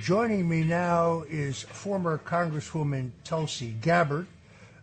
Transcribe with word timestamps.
Joining 0.00 0.48
me 0.48 0.64
now 0.64 1.24
is 1.28 1.62
former 1.62 2.18
Congresswoman 2.18 3.10
Tulsi 3.24 3.74
Gabbard, 3.82 4.26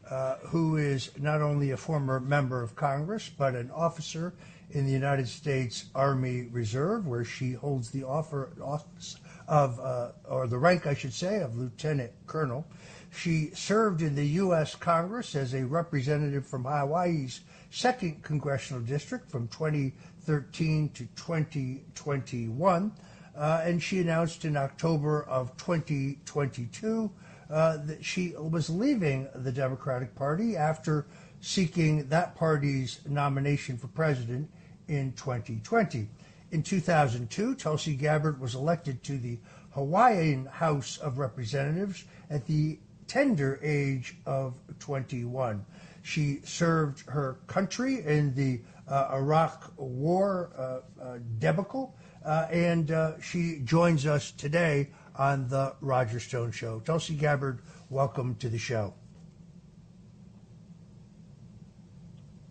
uh, 0.09 0.36
who 0.44 0.77
is 0.77 1.12
not 1.17 1.41
only 1.41 1.72
a 1.72 1.77
former 1.77 2.20
member 2.20 2.61
of 2.61 2.75
Congress, 2.75 3.30
but 3.30 3.56
an 3.56 3.72
officer 3.72 4.33
in 4.72 4.86
the 4.86 4.92
United 4.92 5.28
States 5.28 5.86
Army 5.95 6.44
Reserve, 6.52 7.08
where 7.08 7.25
she 7.25 7.53
holds 7.53 7.89
the 7.89 8.03
offer, 8.03 8.50
office 8.61 9.17
of, 9.48 9.80
uh, 9.80 10.11
or 10.28 10.48
the 10.48 10.58
rank, 10.58 10.86
I 10.86 10.94
should 10.94 11.14
say, 11.14 11.42
of 11.42 11.58
Lieutenant 11.58 12.11
Colonel. 12.28 12.66
She 13.11 13.50
served 13.55 14.02
in 14.02 14.16
the 14.16 14.28
U.S. 14.28 14.76
Congress 14.76 15.36
as 15.36 15.53
a 15.53 15.66
representative 15.66 16.45
from 16.45 16.66
Hawaii's 16.66 17.42
second 17.72 18.22
congressional 18.22 18.81
district 18.83 19.31
from 19.31 19.48
2013 19.48 20.89
to 20.89 21.05
2021. 21.16 22.92
Uh, 23.40 23.62
and 23.64 23.82
she 23.82 24.00
announced 24.00 24.44
in 24.44 24.58
October 24.58 25.23
of 25.23 25.56
2022 25.56 27.09
uh, 27.50 27.78
that 27.86 28.04
she 28.04 28.34
was 28.38 28.70
leaving 28.70 29.30
the 29.34 29.52
Democratic 29.52 30.14
Party 30.14 30.58
after 30.58 31.08
seeking 31.40 32.06
that 32.10 32.36
party's 32.36 33.00
nomination 33.08 33.78
for 33.78 33.88
president 33.88 34.50
in 34.90 35.14
2020. 35.14 36.10
In 36.52 36.62
2002, 36.62 37.56
Tulsi 37.56 37.95
Gabbard 37.95 38.42
was 38.42 38.56
elected 38.56 39.02
to 39.04 39.17
the 39.17 39.38
Hawaiian 39.72 40.45
House 40.48 40.98
of 40.98 41.17
Representatives 41.17 42.04
at 42.30 42.45
the 42.45 42.78
tender 43.08 43.58
age 43.64 44.17
of 44.26 44.56
21. 44.80 45.66
She 46.02 46.42
served 46.44 47.08
her 47.10 47.38
country 47.48 48.04
in 48.04 48.36
the 48.36 48.60
uh, 48.90 49.12
Iraq 49.14 49.72
War 49.78 50.52
uh, 50.58 51.02
uh, 51.02 51.20
debacle 51.38 51.95
uh, 52.25 52.48
and 52.52 52.92
uh, 52.92 53.20
she 53.22 53.59
joins 53.64 54.06
us 54.06 54.31
today 54.31 54.89
on 55.16 55.48
the 55.48 55.75
Roger 55.81 56.20
Stone 56.20 56.52
Show. 56.52 56.80
Tulsi 56.80 57.16
Gabbard, 57.16 57.61
welcome 57.89 58.36
to 58.36 58.50
the 58.50 58.58
show. 58.58 58.94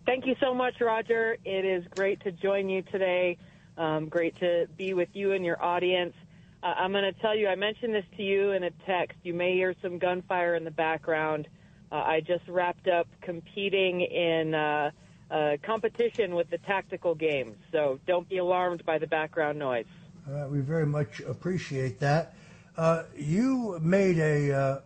Thank 0.05 0.25
you 0.25 0.35
so 0.39 0.53
much, 0.53 0.73
Roger. 0.81 1.37
It 1.45 1.65
is 1.65 1.83
great 1.91 2.19
to 2.23 2.31
join 2.31 2.67
you 2.67 2.81
today. 2.81 3.37
Um, 3.77 4.09
great 4.09 4.35
to 4.39 4.67
be 4.75 4.93
with 4.93 5.09
you 5.13 5.33
and 5.33 5.45
your 5.45 5.63
audience. 5.63 6.13
Uh, 6.61 6.73
I'm 6.77 6.91
going 6.91 7.03
to 7.03 7.13
tell 7.21 7.35
you, 7.35 7.47
I 7.47 7.55
mentioned 7.55 7.93
this 7.93 8.05
to 8.17 8.23
you 8.23 8.51
in 8.51 8.63
a 8.63 8.71
text. 8.85 9.17
You 9.23 9.33
may 9.33 9.53
hear 9.53 9.75
some 9.81 9.99
gunfire 9.99 10.55
in 10.55 10.63
the 10.63 10.71
background. 10.71 11.47
Uh, 11.91 11.95
I 11.95 12.21
just 12.21 12.47
wrapped 12.47 12.87
up 12.87 13.07
competing 13.21 14.01
in 14.01 14.53
uh, 15.31 15.57
competition 15.61 16.35
with 16.35 16.49
the 16.49 16.57
tactical 16.59 17.15
games. 17.15 17.55
So 17.71 17.99
don't 18.07 18.27
be 18.27 18.37
alarmed 18.37 18.85
by 18.85 18.97
the 18.97 19.07
background 19.07 19.59
noise. 19.59 19.85
We 20.49 20.59
very 20.59 20.85
much 20.85 21.21
appreciate 21.21 21.99
that. 22.01 22.33
Uh, 22.77 23.03
you 23.13 23.77
made 23.81 24.17
a, 24.19 24.51
uh, 24.53 24.79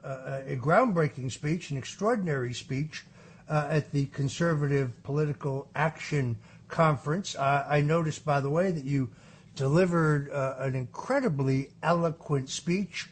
a, 0.47 0.55
groundbreaking 0.55 1.31
speech, 1.31 1.69
an 1.69 1.77
extraordinary 1.77 2.53
speech 2.53 3.03
uh, 3.49 3.67
at 3.69 3.91
the 3.91 4.07
Conservative 4.07 4.91
Political 5.03 5.67
Action 5.75 6.35
Conference. 6.69 7.35
I 7.37 7.81
noticed, 7.81 8.25
by 8.25 8.39
the 8.39 8.49
way, 8.49 8.71
that 8.71 8.83
you 8.83 9.09
delivered 9.55 10.31
uh, 10.31 10.55
an 10.57 10.75
incredibly 10.75 11.69
eloquent 11.83 12.49
speech 12.49 13.09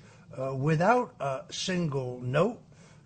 without 0.53 1.13
a 1.19 1.42
single 1.52 2.19
note, 2.22 2.59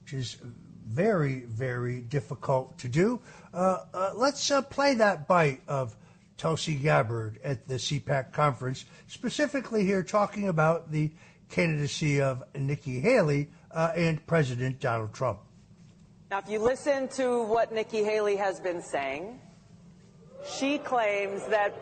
which 0.04 0.14
is 0.14 0.38
very, 0.86 1.42
very 1.42 2.02
difficult 2.02 2.78
to 2.80 2.88
do. 2.88 3.20
Uh, 3.54 3.80
uh, 3.94 4.12
let's 4.16 4.52
uh, 4.52 4.62
play 4.62 4.94
that 4.96 5.28
bite 5.28 5.62
of 5.68 5.96
Tulsi 6.38 6.76
Gabbard 6.76 7.40
at 7.44 7.68
the 7.68 7.76
CPAC 7.76 8.32
conference, 8.32 8.86
specifically 9.08 9.86
here 9.86 10.04
talking 10.04 10.48
about 10.48 10.92
the 10.92 11.12
candidacy 11.50 12.22
of 12.22 12.44
Nikki 12.56 13.00
Haley 13.00 13.50
uh, 13.72 13.92
and 13.96 14.26
President 14.28 14.80
Donald 14.80 15.14
Trump. 15.14 15.40
Now, 16.32 16.40
if 16.40 16.50
you 16.50 16.60
listen 16.60 17.08
to 17.10 17.44
what 17.44 17.72
Nikki 17.72 18.04
Haley 18.04 18.36
has 18.36 18.60
been 18.60 18.82
saying, 18.82 19.40
she 20.58 20.78
claims 20.78 21.46
that 21.48 21.74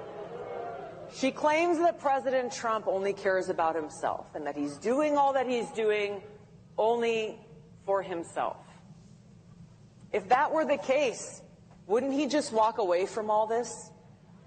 she 1.13 1.31
claims 1.31 1.77
that 1.79 1.99
President 1.99 2.51
Trump 2.51 2.87
only 2.87 3.13
cares 3.13 3.49
about 3.49 3.75
himself 3.75 4.27
and 4.33 4.45
that 4.47 4.55
he's 4.55 4.77
doing 4.77 5.15
all 5.15 5.33
that 5.33 5.47
he's 5.47 5.69
doing 5.71 6.21
only 6.77 7.39
for 7.85 8.01
himself. 8.01 8.57
If 10.13 10.29
that 10.29 10.53
were 10.53 10.63
the 10.63 10.77
case, 10.77 11.41
wouldn't 11.87 12.13
he 12.13 12.27
just 12.27 12.53
walk 12.53 12.77
away 12.77 13.07
from 13.07 13.31
all 13.31 13.47
this? 13.47 13.89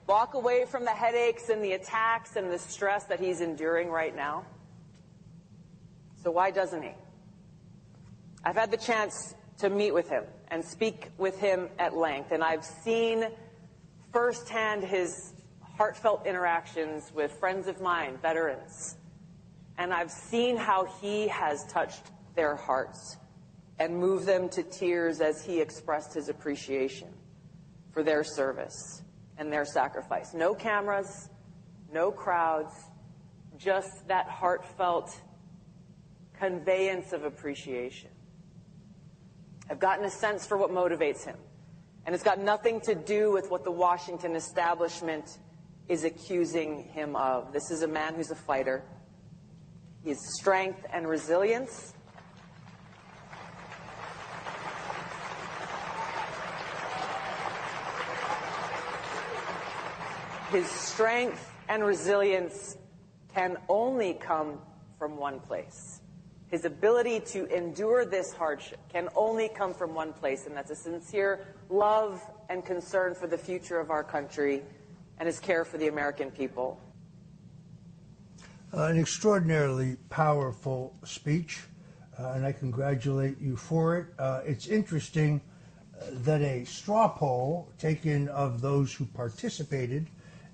Walk 0.07 0.35
away 0.35 0.65
from 0.65 0.85
the 0.85 0.93
headaches 0.93 1.49
and 1.49 1.63
the 1.63 1.73
attacks 1.73 2.37
and 2.37 2.51
the 2.51 2.59
stress 2.59 3.05
that 3.07 3.19
he's 3.19 3.41
enduring 3.41 3.91
right 3.91 4.15
now? 4.15 4.47
So 6.23 6.31
why 6.31 6.53
doesn't 6.53 6.83
he? 6.83 6.93
I've 8.45 8.55
had 8.55 8.71
the 8.71 8.77
chance 8.77 9.35
to 9.59 9.69
meet 9.69 9.93
with 9.93 10.09
him 10.09 10.23
and 10.49 10.65
speak 10.65 11.11
with 11.19 11.39
him 11.41 11.69
at 11.81 11.97
length, 11.97 12.31
and 12.31 12.45
I've 12.45 12.65
seen 12.65 13.27
firsthand 14.13 14.85
his 14.85 15.33
heartfelt 15.77 16.27
interactions 16.27 17.13
with 17.13 17.33
friends 17.33 17.67
of 17.67 17.81
mine, 17.81 18.19
veterans, 18.23 18.97
and 19.79 19.93
I've 19.93 20.13
seen 20.13 20.57
how 20.57 20.85
he 21.01 21.27
has 21.27 21.65
touched 21.65 22.11
their 22.37 22.55
hearts 22.55 23.17
and 23.79 23.97
move 23.97 24.25
them 24.25 24.49
to 24.51 24.63
tears 24.63 25.21
as 25.21 25.45
he 25.45 25.61
expressed 25.61 26.15
his 26.15 26.29
appreciation 26.29 27.09
for 27.91 28.03
their 28.03 28.25
service 28.25 29.03
and 29.39 29.53
their 29.53 29.65
sacrifice. 29.65 30.35
No 30.35 30.55
cameras, 30.55 31.29
no 31.93 32.11
crowds, 32.11 32.73
just 33.59 34.09
that 34.09 34.29
heartfelt 34.29 35.15
conveyance 36.39 37.13
of 37.13 37.25
appreciation. 37.25 38.11
I've 39.71 39.81
gotten 39.81 40.05
a 40.05 40.11
sense 40.11 40.47
for 40.47 40.57
what 40.57 40.71
motivates 40.71 41.25
him. 41.25 41.37
And 42.05 42.15
it's 42.15 42.23
got 42.23 42.39
nothing 42.39 42.81
to 42.83 42.95
do 42.95 43.33
with 43.33 43.51
what 43.51 43.65
the 43.65 43.73
Washington 43.73 44.37
establishment 44.37 45.39
is 45.89 46.05
accusing 46.05 46.85
him 46.85 47.17
of. 47.17 47.53
This 47.53 47.71
is 47.71 47.83
a 47.83 47.89
man 47.89 48.15
who's 48.15 48.31
a 48.31 48.37
fighter. 48.37 48.85
He 50.03 50.11
has 50.11 50.19
strength 50.39 50.87
and 50.93 51.09
resilience. 51.09 51.95
His 60.57 60.71
strength 60.71 61.53
and 61.69 61.85
resilience 61.85 62.79
can 63.35 63.59
only 63.69 64.15
come 64.15 64.59
from 64.99 65.19
one 65.19 65.39
place. 65.39 66.01
His 66.49 66.65
ability 66.65 67.21
to 67.33 67.45
endure 67.55 68.07
this 68.07 68.33
hardship 68.33 68.79
can 68.91 69.11
only 69.15 69.51
come 69.51 69.75
from 69.75 69.95
one 69.95 70.15
place, 70.15 70.47
and 70.47 70.57
that's 70.57 70.71
a 70.71 70.75
sincere 70.75 71.45
love 71.69 72.23
and 72.49 72.65
concern 72.65 73.15
for 73.15 73.27
the 73.27 73.37
future 73.37 73.79
of 73.79 73.91
our 73.91 74.03
country 74.03 74.63
and 75.19 75.27
his 75.27 75.39
care 75.39 75.63
for 75.67 75.77
the 75.77 75.89
American 75.89 76.31
people. 76.31 76.81
Uh, 78.73 78.85
an 78.85 78.99
extraordinarily 78.99 79.97
powerful 80.09 80.97
speech, 81.05 81.65
uh, 82.19 82.33
and 82.35 82.47
I 82.47 82.53
congratulate 82.53 83.39
you 83.39 83.57
for 83.57 83.99
it. 83.99 84.07
Uh, 84.19 84.41
it's 84.47 84.69
interesting 84.69 85.43
uh, 86.01 86.07
that 86.25 86.41
a 86.41 86.65
straw 86.65 87.09
poll 87.09 87.71
taken 87.77 88.29
of 88.29 88.63
those 88.63 88.95
who 88.95 89.05
participated 89.05 90.07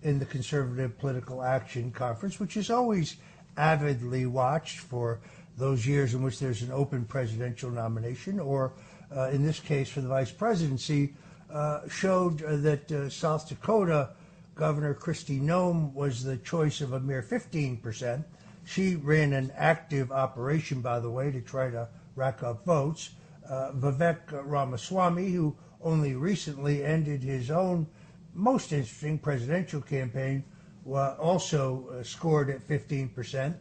in 0.02 0.19
the 0.19 0.26
Conservative 0.26 0.99
Political 0.99 1.43
Action 1.43 1.90
Conference, 1.90 2.40
which 2.40 2.56
is 2.56 2.70
always 2.70 3.16
avidly 3.56 4.26
watched 4.26 4.78
for 4.78 5.20
those 5.56 5.87
years 5.87 6.14
in 6.14 6.22
which 6.22 6.38
there's 6.38 6.62
an 6.62 6.72
open 6.72 7.04
presidential 7.04 7.70
nomination, 7.70 8.40
or 8.40 8.72
uh, 9.14 9.28
in 9.28 9.44
this 9.44 9.60
case 9.60 9.88
for 9.88 10.00
the 10.00 10.08
vice 10.08 10.31
presidency, 10.31 11.14
uh, 11.52 11.87
showed 11.88 12.43
uh, 12.43 12.56
that 12.56 12.90
uh, 12.90 13.08
South 13.10 13.49
Dakota 13.49 14.10
Governor 14.54 14.94
Kristi 14.94 15.40
Noem 15.40 15.93
was 15.93 16.25
the 16.25 16.37
choice 16.38 16.81
of 16.81 16.93
a 16.93 17.00
mere 17.00 17.22
15%. 17.22 18.25
She 18.64 18.96
ran 18.96 19.32
an 19.32 19.52
active 19.56 20.12
operation, 20.12 20.81
by 20.81 21.00
the 21.00 21.10
way, 21.10 21.31
to 21.31 21.40
try 21.40 21.70
to 21.70 21.88
rack 22.16 22.43
up 22.43 22.64
votes. 22.64 23.10
Uh, 23.49 23.72
Vivek 23.72 24.20
Ramaswamy, 24.31 25.31
who 25.31 25.56
only 25.82 26.14
recently 26.14 26.84
ended 26.84 27.22
his 27.22 27.50
own 27.50 27.87
most 28.34 28.73
interesting 28.73 29.19
presidential 29.19 29.81
campaign, 29.81 30.44
also 30.87 31.88
uh, 31.88 32.02
scored 32.02 32.50
at 32.50 32.67
15%. 32.67 33.55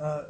Uh, 0.00 0.22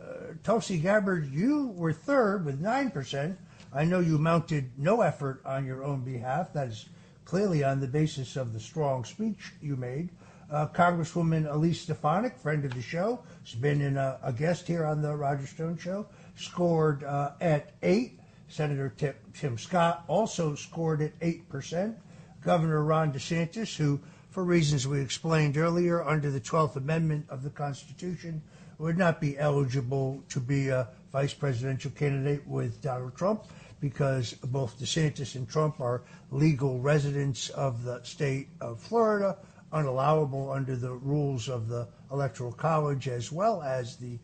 Tulsi 0.42 0.78
Gabbard, 0.78 1.30
you 1.30 1.68
were 1.68 1.92
third 1.92 2.44
with 2.44 2.62
9%. 2.62 3.36
I 3.72 3.84
know 3.84 4.00
you 4.00 4.18
mounted 4.18 4.70
no 4.78 5.02
effort 5.02 5.42
on 5.44 5.66
your 5.66 5.84
own 5.84 6.00
behalf. 6.00 6.52
That 6.54 6.68
is 6.68 6.88
clearly 7.24 7.62
on 7.62 7.80
the 7.80 7.86
basis 7.86 8.36
of 8.36 8.54
the 8.54 8.60
strong 8.60 9.04
speech 9.04 9.52
you 9.60 9.76
made. 9.76 10.08
Uh, 10.50 10.66
Congresswoman 10.68 11.46
Elise 11.52 11.82
Stefanik, 11.82 12.38
friend 12.38 12.64
of 12.64 12.72
the 12.72 12.80
show, 12.80 13.20
has 13.44 13.54
been 13.54 13.82
in 13.82 13.98
a, 13.98 14.18
a, 14.22 14.32
guest 14.32 14.66
here 14.66 14.86
on 14.86 15.02
the 15.02 15.14
Roger 15.14 15.46
Stone 15.46 15.76
Show, 15.76 16.06
scored 16.36 17.04
uh, 17.04 17.32
at 17.42 17.72
eight. 17.82 18.18
Senator 18.50 18.94
Tim, 18.96 19.14
Tim 19.34 19.58
Scott 19.58 20.04
also 20.08 20.54
scored 20.54 21.02
at 21.02 21.12
eight 21.20 21.46
percent. 21.50 21.98
Governor 22.42 22.82
Ron 22.84 23.12
DeSantis, 23.12 23.76
who, 23.76 24.00
for 24.30 24.44
reasons 24.44 24.86
we 24.86 25.00
explained 25.00 25.56
earlier, 25.56 26.02
under 26.02 26.30
the 26.30 26.40
12th 26.40 26.76
Amendment 26.76 27.26
of 27.28 27.42
the 27.42 27.50
Constitution, 27.50 28.42
would 28.78 28.96
not 28.96 29.20
be 29.20 29.38
eligible 29.38 30.22
to 30.28 30.38
be 30.40 30.68
a 30.68 30.88
vice 31.12 31.34
presidential 31.34 31.90
candidate 31.90 32.46
with 32.46 32.80
Donald 32.80 33.16
Trump 33.16 33.44
because 33.80 34.32
both 34.34 34.78
DeSantis 34.78 35.34
and 35.34 35.48
Trump 35.48 35.80
are 35.80 36.02
legal 36.30 36.80
residents 36.80 37.48
of 37.50 37.84
the 37.84 38.02
state 38.02 38.48
of 38.60 38.80
Florida, 38.80 39.36
unallowable 39.72 40.54
under 40.54 40.76
the 40.76 40.92
rules 40.92 41.48
of 41.48 41.68
the 41.68 41.88
Electoral 42.10 42.52
College 42.52 43.08
as 43.08 43.30
well 43.30 43.62
as 43.62 43.96
the 43.96 44.18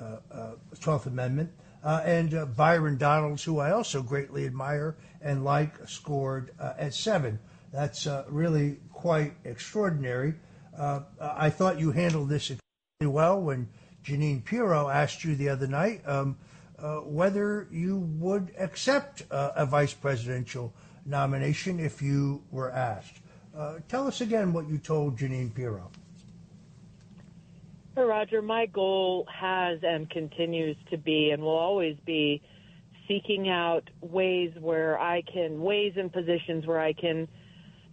uh, 0.00 0.16
uh, 0.30 0.50
12th 0.76 1.06
Amendment. 1.06 1.50
Uh, 1.84 2.00
and 2.04 2.34
uh, 2.34 2.46
Byron 2.46 2.96
Donalds, 2.96 3.42
who 3.42 3.58
I 3.58 3.72
also 3.72 4.02
greatly 4.02 4.46
admire 4.46 4.96
and 5.20 5.44
like, 5.44 5.74
scored 5.88 6.52
uh, 6.60 6.74
at 6.78 6.94
seven. 6.94 7.38
That's 7.72 8.06
uh, 8.06 8.24
really 8.28 8.78
quite 8.92 9.34
extraordinary. 9.44 10.34
I 10.78 11.50
thought 11.50 11.78
you 11.78 11.92
handled 11.92 12.28
this 12.28 12.50
extremely 12.50 13.14
well 13.14 13.40
when 13.40 13.68
Jeanine 14.04 14.44
Pirro 14.44 14.88
asked 14.88 15.24
you 15.24 15.36
the 15.36 15.48
other 15.50 15.66
night 15.66 16.02
um, 16.06 16.36
whether 17.04 17.68
you 17.70 17.98
would 18.18 18.52
accept 18.58 19.22
a 19.30 19.66
vice 19.66 19.92
presidential 19.92 20.74
nomination 21.04 21.80
if 21.80 22.02
you 22.02 22.42
were 22.50 22.70
asked. 22.70 23.20
Uh, 23.56 23.78
tell 23.88 24.06
us 24.06 24.20
again 24.20 24.52
what 24.52 24.68
you 24.68 24.78
told 24.78 25.18
Jeanine 25.18 25.54
Pirro. 25.54 25.90
Sir 27.94 28.06
Roger, 28.06 28.40
my 28.40 28.66
goal 28.66 29.26
has 29.30 29.80
and 29.82 30.08
continues 30.08 30.76
to 30.90 30.96
be 30.96 31.30
and 31.30 31.42
will 31.42 31.50
always 31.50 31.96
be 32.06 32.40
seeking 33.06 33.50
out 33.50 33.90
ways 34.00 34.52
where 34.58 34.98
I 34.98 35.22
can, 35.22 35.60
ways 35.60 35.92
and 35.96 36.10
positions 36.10 36.66
where 36.66 36.80
I 36.80 36.94
can 36.94 37.28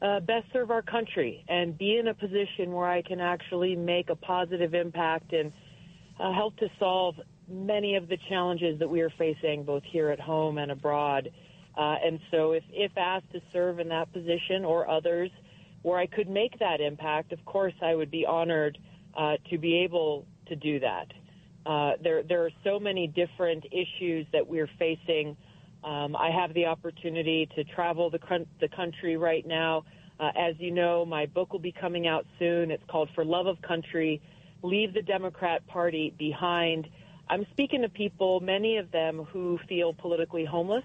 uh, 0.02 0.20
best 0.22 0.46
serve 0.54 0.72
our 0.72 0.82
country 0.82 1.44
and 1.48 1.78
be 1.78 1.98
in 1.98 2.08
a 2.08 2.14
position 2.14 2.72
where 2.72 2.90
I 2.90 3.02
can 3.02 3.20
actually 3.20 3.76
make 3.76 4.10
a 4.10 4.16
positive 4.16 4.74
impact 4.74 5.34
and 5.34 5.52
uh, 6.20 6.34
help 6.34 6.56
to 6.58 6.68
solve 6.80 7.16
many 7.48 7.96
of 7.96 8.08
the 8.08 8.18
challenges 8.30 8.80
that 8.80 8.90
we 8.90 9.02
are 9.02 9.12
facing 9.18 9.64
both 9.64 9.84
here 9.84 10.10
at 10.10 10.20
home 10.20 10.58
and 10.58 10.72
abroad. 10.72 11.30
Uh, 11.78 11.96
and 12.04 12.20
so 12.32 12.52
if, 12.52 12.64
if 12.72 12.92
asked 12.98 13.32
to 13.32 13.42
serve 13.52 13.80
in 13.80 13.90
that 13.90 14.12
position 14.14 14.66
or 14.66 14.90
others, 14.90 15.32
where 15.82 15.98
I 15.98 16.08
could 16.08 16.30
make 16.30 16.60
that 16.60 16.82
impact, 16.82 17.32
of 17.32 17.44
course, 17.46 17.74
I 17.82 17.96
would 17.96 18.12
be 18.12 18.26
honored 18.26 18.78
uh, 19.18 19.38
to 19.50 19.58
be 19.58 19.78
able 19.78 20.26
to 20.48 20.56
do 20.56 20.80
that. 20.80 21.08
Uh, 21.66 21.92
there, 22.04 22.24
there 22.24 22.44
are 22.44 22.52
so 22.64 22.80
many 22.80 23.08
different 23.08 23.66
issues 23.72 24.26
that 24.34 24.46
we're 24.46 24.70
facing. 24.78 25.38
Um, 25.84 26.16
I 26.16 26.32
have 26.32 26.54
the 26.54 26.66
opportunity 26.66 27.48
to 27.56 27.64
travel 27.64 28.10
the, 28.10 28.20
the 28.60 28.68
country 28.68 29.18
right 29.18 29.46
now. 29.46 29.86
Uh, 30.20 30.32
as 30.38 30.56
you 30.60 30.72
know, 30.72 31.06
my 31.06 31.26
book 31.26 31.54
will 31.54 31.60
be 31.60 31.72
coming 31.72 32.08
out 32.08 32.26
soon. 32.38 32.72
It's 32.72 32.84
called 32.90 33.10
For 33.16 33.24
Love 33.24 33.48
of 33.48 33.62
Country 33.62 34.22
Leave 34.62 34.94
the 34.94 35.02
Democrat 35.02 35.66
Party 35.68 36.14
Behind. 36.18 36.90
I'm 37.30 37.46
speaking 37.52 37.84
to 37.84 37.90
people, 37.90 38.42
many 38.42 38.78
of 38.78 38.92
them 38.92 39.26
who 39.32 39.58
feel 39.70 39.94
politically 39.94 40.44
homeless 40.44 40.84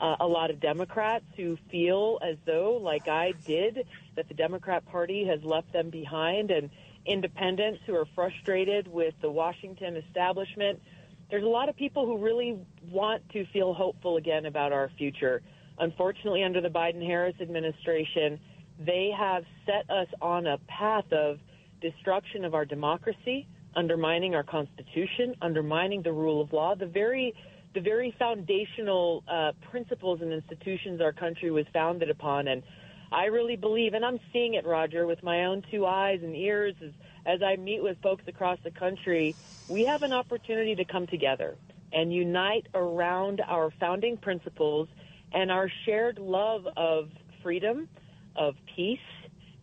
uh, 0.00 0.16
a 0.20 0.26
lot 0.26 0.50
of 0.50 0.60
Democrats 0.60 1.24
who 1.36 1.58
feel 1.70 2.18
as 2.22 2.36
though, 2.44 2.78
like 2.82 3.08
I 3.08 3.32
did, 3.46 3.86
that 4.16 4.28
the 4.28 4.34
Democrat 4.34 4.86
Party 4.86 5.26
has 5.26 5.42
left 5.42 5.72
them 5.72 5.90
behind, 5.90 6.50
and 6.50 6.70
independents 7.04 7.80
who 7.86 7.94
are 7.94 8.06
frustrated 8.14 8.86
with 8.86 9.14
the 9.20 9.30
Washington 9.30 9.96
establishment. 9.96 10.80
There's 11.30 11.44
a 11.44 11.48
lot 11.48 11.68
of 11.68 11.76
people 11.76 12.06
who 12.06 12.18
really 12.18 12.58
want 12.90 13.22
to 13.30 13.44
feel 13.52 13.74
hopeful 13.74 14.16
again 14.16 14.46
about 14.46 14.72
our 14.72 14.90
future. 14.96 15.42
Unfortunately, 15.78 16.42
under 16.42 16.60
the 16.60 16.68
Biden 16.68 17.04
Harris 17.04 17.34
administration, 17.40 18.40
they 18.78 19.10
have 19.16 19.44
set 19.66 19.88
us 19.90 20.06
on 20.22 20.46
a 20.46 20.58
path 20.68 21.10
of 21.12 21.38
destruction 21.80 22.44
of 22.44 22.54
our 22.54 22.64
democracy, 22.64 23.46
undermining 23.76 24.34
our 24.34 24.42
Constitution, 24.42 25.34
undermining 25.42 26.02
the 26.02 26.12
rule 26.12 26.40
of 26.40 26.52
law, 26.52 26.74
the 26.74 26.86
very 26.86 27.34
the 27.74 27.80
very 27.80 28.14
foundational 28.18 29.22
uh, 29.28 29.52
principles 29.70 30.20
and 30.22 30.32
institutions 30.32 31.02
our 31.02 31.12
country 31.12 31.50
was 31.50 31.66
founded 31.72 32.08
upon. 32.08 32.48
And 32.48 32.62
I 33.10 33.26
really 33.26 33.56
believe, 33.56 33.94
and 33.94 34.04
I'm 34.04 34.18
seeing 34.32 34.54
it, 34.54 34.66
Roger, 34.66 35.06
with 35.06 35.22
my 35.22 35.44
own 35.44 35.62
two 35.70 35.86
eyes 35.86 36.20
and 36.22 36.36
ears 36.36 36.74
as, 36.84 36.92
as 37.26 37.40
I 37.42 37.56
meet 37.56 37.82
with 37.82 37.96
folks 38.02 38.24
across 38.26 38.58
the 38.64 38.70
country, 38.70 39.36
we 39.66 39.84
have 39.84 40.02
an 40.02 40.12
opportunity 40.12 40.74
to 40.74 40.84
come 40.84 41.06
together 41.06 41.56
and 41.92 42.12
unite 42.12 42.66
around 42.74 43.40
our 43.46 43.70
founding 43.80 44.16
principles 44.18 44.88
and 45.32 45.50
our 45.50 45.70
shared 45.86 46.18
love 46.18 46.62
of 46.76 47.08
freedom, 47.42 47.88
of 48.36 48.54
peace, 48.76 48.98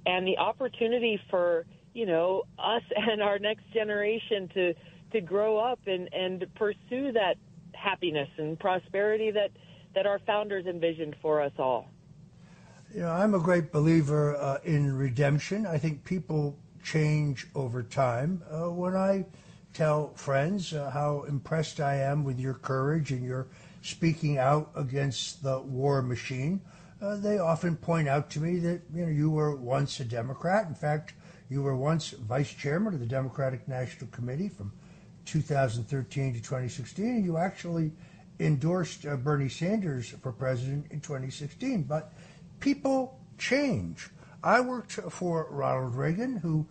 and 0.05 0.27
the 0.27 0.37
opportunity 0.37 1.19
for, 1.29 1.65
you 1.93 2.05
know, 2.05 2.43
us 2.59 2.83
and 2.95 3.21
our 3.21 3.39
next 3.39 3.63
generation 3.73 4.49
to 4.53 4.73
to 5.11 5.21
grow 5.21 5.57
up 5.57 5.79
and, 5.87 6.09
and 6.13 6.45
pursue 6.55 7.11
that 7.13 7.35
happiness 7.73 8.27
and 8.37 8.59
prosperity 8.59 9.31
that, 9.31 9.51
that 9.93 10.05
our 10.05 10.19
founders 10.27 10.65
envisioned 10.65 11.15
for 11.21 11.41
us 11.41 11.53
all. 11.57 11.89
You 12.95 13.01
know, 13.01 13.11
I'm 13.11 13.33
a 13.33 13.39
great 13.39 13.73
believer 13.73 14.37
uh, 14.37 14.59
in 14.63 14.95
redemption. 14.95 15.65
I 15.65 15.77
think 15.77 16.05
people 16.05 16.57
change 16.81 17.45
over 17.53 17.83
time. 17.83 18.41
Uh, 18.49 18.71
when 18.71 18.95
I 18.95 19.25
tell 19.73 20.13
friends 20.13 20.71
uh, 20.71 20.91
how 20.91 21.23
impressed 21.23 21.81
I 21.81 21.95
am 21.95 22.23
with 22.23 22.39
your 22.39 22.53
courage 22.53 23.11
and 23.11 23.21
your 23.21 23.47
speaking 23.81 24.37
out 24.37 24.71
against 24.75 25.43
the 25.43 25.59
war 25.59 26.01
machine, 26.01 26.61
uh, 27.01 27.17
they 27.17 27.37
often 27.37 27.75
point 27.75 28.07
out 28.07 28.29
to 28.29 28.39
me 28.39 28.59
that 28.59 28.83
you 28.93 29.05
know 29.05 29.11
you 29.11 29.29
were 29.29 29.57
once 29.57 29.99
a 29.99 30.05
Democrat. 30.05 30.65
In 30.65 30.73
fact, 30.73 31.15
you 31.49 31.63
were 31.63 31.75
once 31.75 32.11
vice 32.11 32.53
chairman 32.53 32.93
of 32.93 33.01
the 33.01 33.05
Democratic 33.05 33.67
National 33.67 34.09
Committee 34.11 34.47
from 34.47 34.71
2013 35.25 36.33
to 36.33 36.39
2016, 36.39 37.05
and 37.05 37.25
you 37.25 37.35
actually 37.35 37.91
endorsed 38.39 39.05
uh, 39.05 39.17
Bernie 39.17 39.49
Sanders 39.49 40.15
for 40.21 40.31
president 40.31 40.85
in 40.91 41.01
2016. 41.01 41.83
But 41.83 42.13
people 42.65 43.19
change. 43.37 44.09
I 44.43 44.59
worked 44.59 44.93
for 44.93 45.47
Ronald 45.51 45.93
Reagan, 45.93 46.37
who 46.37 46.65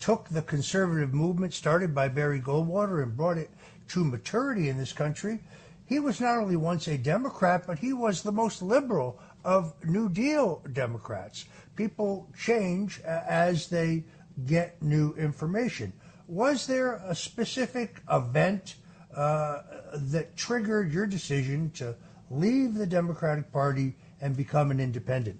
took 0.00 0.28
the 0.28 0.42
conservative 0.42 1.14
movement 1.14 1.54
started 1.54 1.94
by 1.94 2.08
Barry 2.08 2.40
Goldwater 2.40 3.00
and 3.00 3.16
brought 3.16 3.38
it 3.38 3.48
to 3.90 4.04
maturity 4.04 4.68
in 4.68 4.76
this 4.76 4.92
country. 4.92 5.38
He 5.86 6.00
was 6.00 6.20
not 6.20 6.38
only 6.38 6.56
once 6.56 6.88
a 6.88 6.98
Democrat, 6.98 7.62
but 7.64 7.78
he 7.78 7.92
was 7.92 8.22
the 8.22 8.32
most 8.32 8.60
liberal 8.60 9.20
of 9.44 9.72
New 9.84 10.08
Deal 10.08 10.62
Democrats. 10.72 11.44
People 11.76 12.28
change 12.36 13.00
as 13.02 13.68
they 13.68 14.02
get 14.46 14.82
new 14.82 15.14
information 15.14 15.92
was 16.26 16.66
there 16.66 17.02
a 17.06 17.14
specific 17.14 18.00
event 18.10 18.76
uh, 19.16 19.62
that 19.94 20.36
triggered 20.36 20.92
your 20.92 21.06
decision 21.06 21.70
to 21.72 21.94
leave 22.30 22.74
the 22.74 22.86
Democratic 22.86 23.52
Party 23.52 23.96
and 24.20 24.36
become 24.36 24.70
an 24.70 24.80
independent? 24.80 25.38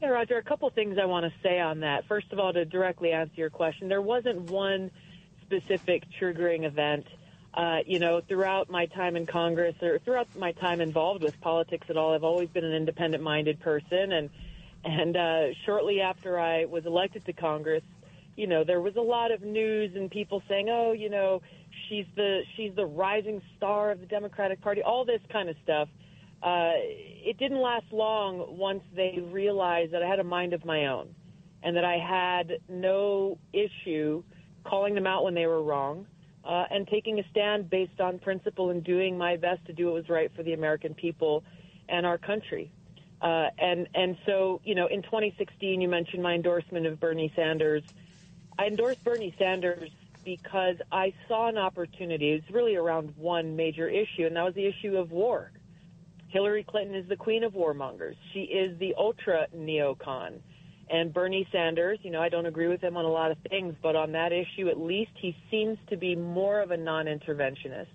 Yeah, 0.00 0.08
Roger, 0.08 0.38
a 0.38 0.42
couple 0.42 0.70
things 0.70 0.96
I 1.00 1.06
want 1.06 1.26
to 1.26 1.32
say 1.42 1.58
on 1.58 1.80
that. 1.80 2.06
First 2.06 2.32
of 2.32 2.38
all, 2.38 2.52
to 2.52 2.64
directly 2.64 3.10
answer 3.10 3.34
your 3.36 3.50
question, 3.50 3.88
there 3.88 4.02
wasn't 4.02 4.50
one 4.50 4.90
specific 5.42 6.04
triggering 6.20 6.64
event. 6.64 7.06
Uh, 7.52 7.78
you 7.84 7.98
know, 7.98 8.20
throughout 8.20 8.70
my 8.70 8.86
time 8.86 9.16
in 9.16 9.26
Congress 9.26 9.74
or 9.82 9.98
throughout 9.98 10.28
my 10.36 10.52
time 10.52 10.80
involved 10.80 11.22
with 11.22 11.40
politics 11.40 11.86
at 11.90 11.96
all, 11.96 12.14
I've 12.14 12.22
always 12.22 12.48
been 12.48 12.64
an 12.64 12.74
independent-minded 12.74 13.58
person, 13.60 14.12
and 14.12 14.30
and 14.84 15.16
uh, 15.16 15.54
shortly 15.66 16.00
after 16.00 16.38
I 16.38 16.66
was 16.66 16.86
elected 16.86 17.24
to 17.24 17.32
Congress, 17.32 17.82
you 18.36 18.46
know, 18.46 18.62
there 18.62 18.80
was 18.80 18.94
a 18.94 19.00
lot 19.00 19.32
of 19.32 19.42
news 19.42 19.96
and 19.96 20.08
people 20.08 20.42
saying, 20.48 20.68
oh, 20.70 20.92
you 20.92 21.10
know, 21.10 21.42
she's 21.88 22.06
the 22.14 22.42
she's 22.56 22.72
the 22.76 22.86
rising 22.86 23.42
star 23.56 23.90
of 23.90 23.98
the 24.00 24.06
Democratic 24.06 24.60
Party. 24.60 24.82
All 24.82 25.04
this 25.04 25.20
kind 25.32 25.48
of 25.48 25.56
stuff. 25.64 25.88
Uh, 26.42 26.72
it 26.76 27.36
didn't 27.38 27.60
last 27.60 27.86
long 27.92 28.56
once 28.56 28.82
they 28.94 29.18
realized 29.32 29.92
that 29.92 30.02
I 30.02 30.08
had 30.08 30.20
a 30.20 30.24
mind 30.24 30.52
of 30.52 30.64
my 30.64 30.86
own, 30.86 31.14
and 31.62 31.76
that 31.76 31.84
I 31.84 31.98
had 31.98 32.58
no 32.68 33.38
issue 33.52 34.22
calling 34.64 34.94
them 34.94 35.06
out 35.06 35.24
when 35.24 35.34
they 35.34 35.46
were 35.46 35.62
wrong, 35.62 36.06
uh, 36.44 36.64
and 36.70 36.86
taking 36.86 37.18
a 37.18 37.24
stand 37.30 37.68
based 37.68 38.00
on 38.00 38.18
principle 38.18 38.70
and 38.70 38.84
doing 38.84 39.18
my 39.18 39.36
best 39.36 39.64
to 39.66 39.72
do 39.72 39.86
what 39.86 39.94
was 39.94 40.08
right 40.08 40.30
for 40.36 40.42
the 40.42 40.52
American 40.52 40.94
people 40.94 41.42
and 41.88 42.06
our 42.06 42.18
country. 42.18 42.70
Uh, 43.20 43.48
and 43.58 43.88
and 43.94 44.16
so 44.24 44.60
you 44.64 44.74
know, 44.74 44.86
in 44.86 45.02
2016, 45.02 45.80
you 45.80 45.88
mentioned 45.88 46.22
my 46.22 46.34
endorsement 46.34 46.86
of 46.86 47.00
Bernie 47.00 47.32
Sanders. 47.34 47.82
I 48.58 48.66
endorsed 48.66 49.02
Bernie 49.02 49.34
Sanders 49.38 49.90
because 50.24 50.76
I 50.92 51.12
saw 51.26 51.48
an 51.48 51.58
opportunity. 51.58 52.30
It's 52.30 52.50
really 52.50 52.76
around 52.76 53.14
one 53.16 53.56
major 53.56 53.88
issue, 53.88 54.26
and 54.26 54.36
that 54.36 54.44
was 54.44 54.54
the 54.54 54.66
issue 54.66 54.96
of 54.96 55.10
war. 55.10 55.50
Hillary 56.28 56.64
Clinton 56.64 56.94
is 56.94 57.08
the 57.08 57.16
queen 57.16 57.44
of 57.44 57.54
warmongers. 57.54 58.14
She 58.32 58.40
is 58.40 58.78
the 58.78 58.94
ultra 58.96 59.46
neocon. 59.56 60.40
And 60.90 61.12
Bernie 61.12 61.46
Sanders, 61.52 61.98
you 62.02 62.10
know, 62.10 62.22
I 62.22 62.28
don't 62.28 62.46
agree 62.46 62.68
with 62.68 62.80
him 62.80 62.96
on 62.96 63.04
a 63.04 63.10
lot 63.10 63.30
of 63.30 63.38
things, 63.50 63.74
but 63.82 63.94
on 63.94 64.12
that 64.12 64.32
issue, 64.32 64.68
at 64.68 64.78
least 64.78 65.10
he 65.16 65.36
seems 65.50 65.78
to 65.90 65.96
be 65.96 66.16
more 66.16 66.60
of 66.60 66.70
a 66.70 66.76
non 66.76 67.06
interventionist. 67.06 67.88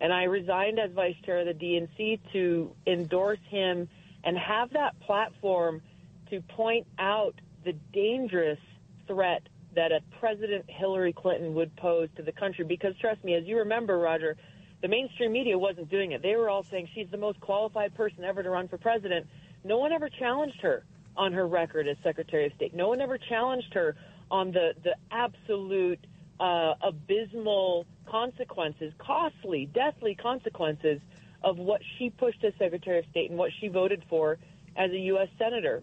And 0.00 0.12
I 0.12 0.24
resigned 0.24 0.78
as 0.78 0.92
vice 0.92 1.16
chair 1.24 1.40
of 1.40 1.46
the 1.46 1.54
DNC 1.54 2.20
to 2.32 2.70
endorse 2.86 3.40
him 3.48 3.88
and 4.24 4.38
have 4.38 4.70
that 4.70 4.98
platform 5.00 5.82
to 6.30 6.40
point 6.40 6.86
out 6.98 7.34
the 7.64 7.74
dangerous 7.92 8.58
threat 9.06 9.42
that 9.74 9.92
a 9.92 10.00
President 10.18 10.64
Hillary 10.68 11.12
Clinton 11.12 11.54
would 11.54 11.74
pose 11.76 12.08
to 12.16 12.22
the 12.22 12.32
country. 12.32 12.64
Because 12.64 12.94
trust 13.00 13.22
me, 13.24 13.34
as 13.34 13.44
you 13.44 13.58
remember, 13.58 13.98
Roger, 13.98 14.36
the 14.82 14.88
mainstream 14.88 15.32
media 15.32 15.58
wasn't 15.58 15.90
doing 15.90 16.12
it. 16.12 16.22
They 16.22 16.36
were 16.36 16.48
all 16.48 16.62
saying 16.62 16.88
she's 16.94 17.08
the 17.10 17.18
most 17.18 17.40
qualified 17.40 17.94
person 17.94 18.24
ever 18.24 18.42
to 18.42 18.50
run 18.50 18.68
for 18.68 18.78
president. 18.78 19.26
No 19.64 19.78
one 19.78 19.92
ever 19.92 20.08
challenged 20.08 20.60
her 20.62 20.84
on 21.16 21.32
her 21.32 21.46
record 21.46 21.86
as 21.86 21.96
Secretary 22.02 22.46
of 22.46 22.52
State. 22.54 22.74
No 22.74 22.88
one 22.88 23.00
ever 23.00 23.18
challenged 23.18 23.74
her 23.74 23.94
on 24.30 24.52
the, 24.52 24.72
the 24.82 24.94
absolute 25.10 26.00
uh, 26.38 26.74
abysmal 26.82 27.84
consequences, 28.08 28.92
costly, 28.98 29.68
deathly 29.74 30.14
consequences 30.14 31.00
of 31.42 31.58
what 31.58 31.80
she 31.98 32.10
pushed 32.10 32.42
as 32.44 32.52
Secretary 32.58 32.98
of 32.98 33.04
State 33.10 33.30
and 33.30 33.38
what 33.38 33.50
she 33.60 33.68
voted 33.68 34.02
for 34.08 34.38
as 34.76 34.90
a 34.90 34.98
U.S. 34.98 35.28
Senator. 35.38 35.82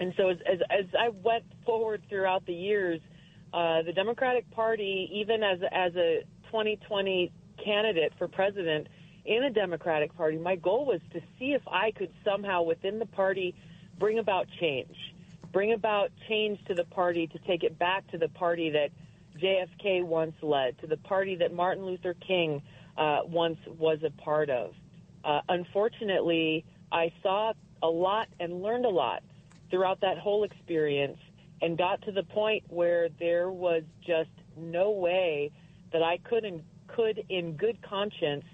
And 0.00 0.12
so 0.16 0.28
as, 0.28 0.38
as, 0.50 0.58
as 0.70 0.86
I 0.98 1.10
went 1.22 1.44
forward 1.64 2.02
throughout 2.08 2.46
the 2.46 2.54
years, 2.54 3.00
uh, 3.52 3.82
the 3.82 3.92
Democratic 3.92 4.50
Party, 4.50 5.08
even 5.12 5.42
as, 5.42 5.58
as 5.72 5.94
a 5.96 6.24
2020 6.46 7.32
candidate 7.64 8.12
for 8.18 8.28
president 8.28 8.88
in 9.24 9.44
a 9.44 9.50
Democratic 9.50 10.16
Party, 10.16 10.38
my 10.38 10.56
goal 10.56 10.86
was 10.86 11.00
to 11.12 11.20
see 11.38 11.52
if 11.52 11.62
I 11.68 11.90
could 11.90 12.10
somehow 12.24 12.62
within 12.62 12.98
the 12.98 13.06
party 13.06 13.54
bring 13.98 14.18
about 14.18 14.46
change, 14.60 14.96
bring 15.52 15.72
about 15.72 16.10
change 16.28 16.58
to 16.66 16.74
the 16.74 16.84
party 16.84 17.26
to 17.26 17.38
take 17.40 17.62
it 17.62 17.78
back 17.78 18.10
to 18.10 18.18
the 18.18 18.28
party 18.28 18.70
that 18.70 18.90
JFK 19.38 20.04
once 20.04 20.34
led, 20.42 20.78
to 20.80 20.86
the 20.86 20.96
party 20.96 21.36
that 21.36 21.52
Martin 21.52 21.84
Luther 21.84 22.14
King 22.14 22.62
uh, 22.96 23.20
once 23.24 23.58
was 23.78 23.98
a 24.04 24.10
part 24.22 24.50
of. 24.50 24.72
Uh, 25.24 25.40
unfortunately, 25.48 26.64
I 26.90 27.12
saw 27.22 27.52
a 27.82 27.88
lot 27.88 28.28
and 28.40 28.62
learned 28.62 28.86
a 28.86 28.90
lot 28.90 29.22
throughout 29.70 30.00
that 30.00 30.18
whole 30.18 30.44
experience 30.44 31.18
and 31.60 31.76
got 31.76 32.02
to 32.02 32.12
the 32.12 32.22
point 32.22 32.64
where 32.68 33.08
there 33.18 33.50
was 33.50 33.82
just 34.06 34.30
no 34.56 34.90
way 34.90 35.50
that 35.92 36.02
I 36.02 36.18
could 36.18 36.44
in, 36.44 36.62
could 36.98 37.24
in 37.28 37.52
good 37.52 37.78
conscience 37.88 38.44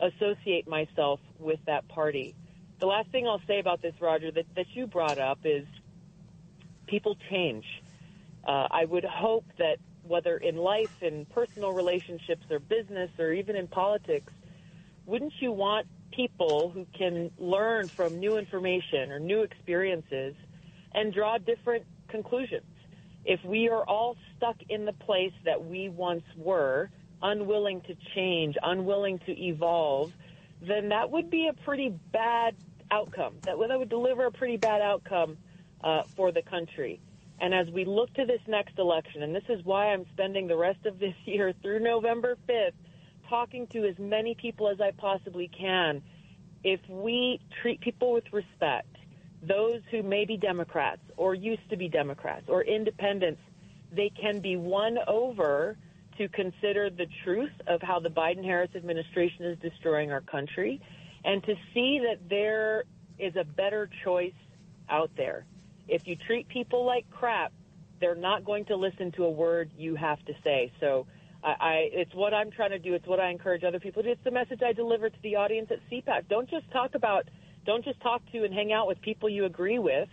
associate 0.00 0.66
myself 0.66 1.20
with 1.38 1.60
that 1.66 1.86
party. 1.88 2.34
The 2.80 2.86
last 2.86 3.08
thing 3.10 3.28
I'll 3.28 3.40
say 3.46 3.60
about 3.60 3.80
this, 3.80 3.94
Roger, 4.00 4.32
that, 4.32 4.46
that 4.56 4.66
you 4.74 4.88
brought 4.88 5.20
up 5.20 5.38
is 5.44 5.64
people 6.88 7.16
change. 7.30 7.64
Uh, 8.44 8.66
I 8.72 8.86
would 8.86 9.04
hope 9.04 9.44
that 9.58 9.76
whether 10.02 10.36
in 10.36 10.56
life, 10.56 10.90
in 11.00 11.26
personal 11.26 11.72
relationships, 11.72 12.44
or 12.50 12.58
business, 12.58 13.10
or 13.20 13.32
even 13.32 13.54
in 13.54 13.68
politics, 13.68 14.32
wouldn't 15.06 15.34
you 15.40 15.52
want 15.52 15.86
people 16.10 16.72
who 16.74 16.84
can 16.98 17.30
learn 17.38 17.88
from 17.94 18.18
new 18.18 18.36
information 18.36 19.12
or 19.12 19.20
new 19.20 19.42
experiences 19.42 20.34
and 20.92 21.14
draw 21.14 21.38
different 21.38 21.84
conclusions? 22.08 22.66
If 23.24 23.38
we 23.44 23.68
are 23.68 23.84
all 23.84 24.16
stuck 24.36 24.56
in 24.68 24.86
the 24.86 24.92
place 24.92 25.32
that 25.44 25.64
we 25.64 25.88
once 25.88 26.24
were, 26.36 26.90
unwilling 27.22 27.80
to 27.82 27.94
change, 28.14 28.56
unwilling 28.62 29.18
to 29.20 29.32
evolve, 29.32 30.12
then 30.60 30.88
that 30.90 31.10
would 31.10 31.30
be 31.30 31.48
a 31.48 31.52
pretty 31.52 31.90
bad 32.12 32.54
outcome. 32.90 33.34
That 33.42 33.58
would, 33.58 33.70
that 33.70 33.78
would 33.78 33.88
deliver 33.88 34.26
a 34.26 34.32
pretty 34.32 34.56
bad 34.56 34.80
outcome 34.80 35.36
uh, 35.82 36.02
for 36.16 36.32
the 36.32 36.42
country. 36.42 37.00
And 37.40 37.52
as 37.52 37.68
we 37.70 37.84
look 37.84 38.12
to 38.14 38.24
this 38.24 38.40
next 38.46 38.78
election, 38.78 39.22
and 39.22 39.34
this 39.34 39.44
is 39.48 39.64
why 39.64 39.92
I'm 39.92 40.06
spending 40.12 40.46
the 40.46 40.56
rest 40.56 40.86
of 40.86 40.98
this 40.98 41.14
year 41.24 41.52
through 41.62 41.80
November 41.80 42.36
5th 42.48 42.72
talking 43.28 43.66
to 43.68 43.84
as 43.84 43.98
many 43.98 44.34
people 44.34 44.68
as 44.68 44.80
I 44.80 44.90
possibly 44.90 45.48
can, 45.48 46.02
if 46.62 46.80
we 46.88 47.40
treat 47.60 47.80
people 47.80 48.12
with 48.12 48.32
respect, 48.32 48.96
those 49.42 49.80
who 49.90 50.02
may 50.02 50.24
be 50.24 50.36
Democrats 50.36 51.00
or 51.16 51.34
used 51.34 51.68
to 51.70 51.76
be 51.76 51.88
Democrats 51.88 52.44
or 52.48 52.62
independents, 52.62 53.40
they 53.90 54.10
can 54.10 54.40
be 54.40 54.56
won 54.56 54.98
over 55.08 55.76
to 56.18 56.28
consider 56.28 56.90
the 56.90 57.06
truth 57.24 57.52
of 57.66 57.80
how 57.82 58.00
the 58.00 58.08
Biden 58.08 58.44
Harris 58.44 58.70
administration 58.74 59.44
is 59.44 59.58
destroying 59.58 60.12
our 60.12 60.20
country 60.20 60.80
and 61.24 61.42
to 61.44 61.54
see 61.72 62.00
that 62.00 62.28
there 62.28 62.84
is 63.18 63.34
a 63.36 63.44
better 63.44 63.88
choice 64.04 64.32
out 64.88 65.10
there. 65.16 65.44
If 65.88 66.06
you 66.06 66.16
treat 66.16 66.48
people 66.48 66.84
like 66.84 67.08
crap, 67.10 67.52
they're 68.00 68.14
not 68.14 68.44
going 68.44 68.64
to 68.66 68.76
listen 68.76 69.12
to 69.12 69.24
a 69.24 69.30
word 69.30 69.70
you 69.76 69.94
have 69.94 70.24
to 70.24 70.32
say. 70.42 70.72
So 70.80 71.06
I, 71.42 71.48
I 71.48 71.74
it's 71.92 72.14
what 72.14 72.34
I'm 72.34 72.50
trying 72.50 72.70
to 72.70 72.78
do. 72.78 72.94
It's 72.94 73.06
what 73.06 73.20
I 73.20 73.30
encourage 73.30 73.64
other 73.64 73.80
people 73.80 74.02
to 74.02 74.08
do. 74.08 74.12
It's 74.12 74.24
the 74.24 74.30
message 74.30 74.60
I 74.66 74.72
deliver 74.72 75.08
to 75.08 75.22
the 75.22 75.36
audience 75.36 75.70
at 75.70 75.78
CPAC. 75.90 76.28
Don't 76.28 76.50
just 76.50 76.70
talk 76.72 76.94
about, 76.94 77.28
don't 77.64 77.84
just 77.84 78.00
talk 78.00 78.22
to 78.32 78.44
and 78.44 78.52
hang 78.52 78.72
out 78.72 78.88
with 78.88 79.00
people 79.00 79.28
you 79.28 79.44
agree 79.44 79.78
with. 79.78 80.08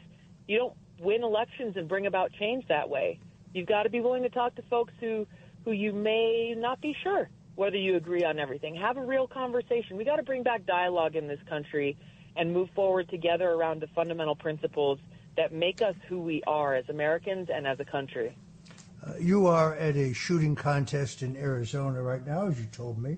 You 0.48 0.58
don't 0.58 0.74
win 1.00 1.24
elections 1.24 1.76
and 1.78 1.88
bring 1.88 2.06
about 2.06 2.32
change 2.34 2.66
that 2.68 2.90
way. 2.90 3.20
You've 3.54 3.68
got 3.68 3.84
to 3.84 3.90
be 3.90 4.00
willing 4.00 4.24
to 4.24 4.30
talk 4.30 4.56
to 4.56 4.62
folks 4.64 4.94
who, 5.00 5.26
who 5.66 5.72
you 5.72 5.94
may 5.94 6.54
not 6.58 6.82
be 6.82 6.96
sure 7.04 7.30
whether 7.56 7.78
you 7.78 7.98
agree 7.98 8.24
on 8.24 8.40
everything. 8.40 8.74
Have 8.76 8.96
a 8.96 9.04
real 9.04 9.28
conversation. 9.28 9.98
We 9.98 10.06
got 10.06 10.16
to 10.16 10.24
bring 10.24 10.44
back 10.44 10.66
dialogue 10.66 11.18
in 11.18 11.28
this 11.28 11.40
country 11.50 11.98
and 12.38 12.54
move 12.54 12.70
forward 12.74 13.10
together 13.10 13.50
around 13.50 13.82
the 13.82 13.88
fundamental 13.88 14.36
principles 14.36 14.98
that 15.36 15.52
make 15.52 15.82
us 15.82 15.96
who 16.08 16.22
we 16.22 16.42
are 16.48 16.74
as 16.76 16.88
Americans 16.88 17.50
and 17.54 17.68
as 17.68 17.80
a 17.82 17.86
country. 17.86 18.38
Uh, 19.06 19.14
you 19.20 19.48
are 19.48 19.76
at 19.76 19.96
a 19.96 20.14
shooting 20.14 20.56
contest 20.56 21.22
in 21.22 21.36
Arizona 21.36 22.02
right 22.02 22.26
now, 22.26 22.48
as 22.48 22.60
you 22.60 22.66
told 22.68 22.98
me. 22.98 23.18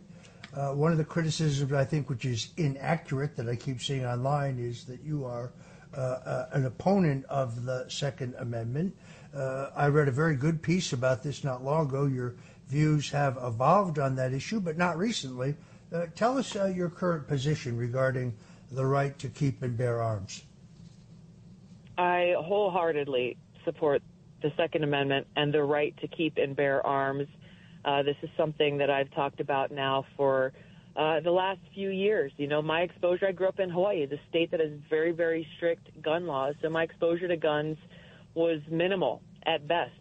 Uh, 0.56 0.72
one 0.72 0.92
of 0.92 0.98
the 0.98 1.06
criticisms 1.06 1.72
I 1.72 1.86
think, 1.86 2.10
which 2.10 2.26
is 2.26 2.50
inaccurate, 2.58 3.36
that 3.38 3.48
I 3.48 3.56
keep 3.56 3.82
seeing 3.82 4.06
online, 4.06 4.60
is 4.60 4.86
that 4.86 5.02
you 5.02 5.24
are 5.24 5.54
uh, 5.96 6.00
uh 6.00 6.50
an 6.54 6.66
opponent 6.66 7.26
of 7.26 7.66
the 7.66 7.86
Second 7.90 8.36
Amendment. 8.40 8.96
Uh, 9.36 9.70
I 9.76 9.88
read 9.88 10.08
a 10.08 10.12
very 10.12 10.36
good 10.36 10.62
piece 10.62 10.94
about 10.94 11.24
this 11.24 11.44
not 11.44 11.64
long 11.64 11.88
ago. 11.88 12.06
Your 12.06 12.36
views 12.68 13.10
have 13.12 13.38
evolved 13.42 14.00
on 14.00 14.16
that 14.16 14.34
issue, 14.34 14.60
but 14.60 14.78
not 14.78 14.98
recently. 14.98 15.56
Uh, 15.94 16.08
tell 16.16 16.38
us 16.38 16.56
uh, 16.56 16.66
your 16.66 16.90
current 16.90 17.28
position 17.28 17.78
regarding 17.78 18.34
the 18.72 18.86
right 18.86 19.18
to 19.20 19.30
keep 19.30 19.62
and 19.62 19.78
bear 19.78 20.02
arms. 20.02 20.44
I 21.98 22.36
wholeheartedly 22.38 23.38
support 23.66 24.02
the 24.42 24.52
Second 24.58 24.84
Amendment 24.84 25.28
and 25.36 25.54
the 25.54 25.64
right 25.64 25.96
to 26.02 26.08
keep 26.08 26.38
and 26.38 26.56
bear 26.56 26.86
arms. 26.86 27.28
Uh, 27.84 28.04
this 28.04 28.16
is 28.22 28.30
something 28.38 28.78
that 28.78 28.90
I've 28.90 29.12
talked 29.12 29.40
about 29.40 29.72
now 29.72 30.06
for 30.18 30.54
uh, 30.96 31.20
the 31.20 31.32
last 31.32 31.60
few 31.74 31.90
years. 31.90 32.32
You 32.38 32.48
know, 32.48 32.62
my 32.62 32.82
exposure, 32.82 33.28
I 33.28 33.32
grew 33.32 33.48
up 33.48 33.60
in 33.60 33.70
Hawaii, 33.70 34.06
the 34.06 34.20
state 34.30 34.52
that 34.52 34.60
has 34.60 34.72
very, 34.90 35.12
very 35.12 35.48
strict 35.58 36.02
gun 36.02 36.28
laws. 36.28 36.56
So 36.62 36.70
my 36.70 36.84
exposure 36.84 37.28
to 37.28 37.38
guns 37.38 37.78
was 38.34 38.62
minimal 38.70 39.22
at 39.46 39.68
best 39.68 39.92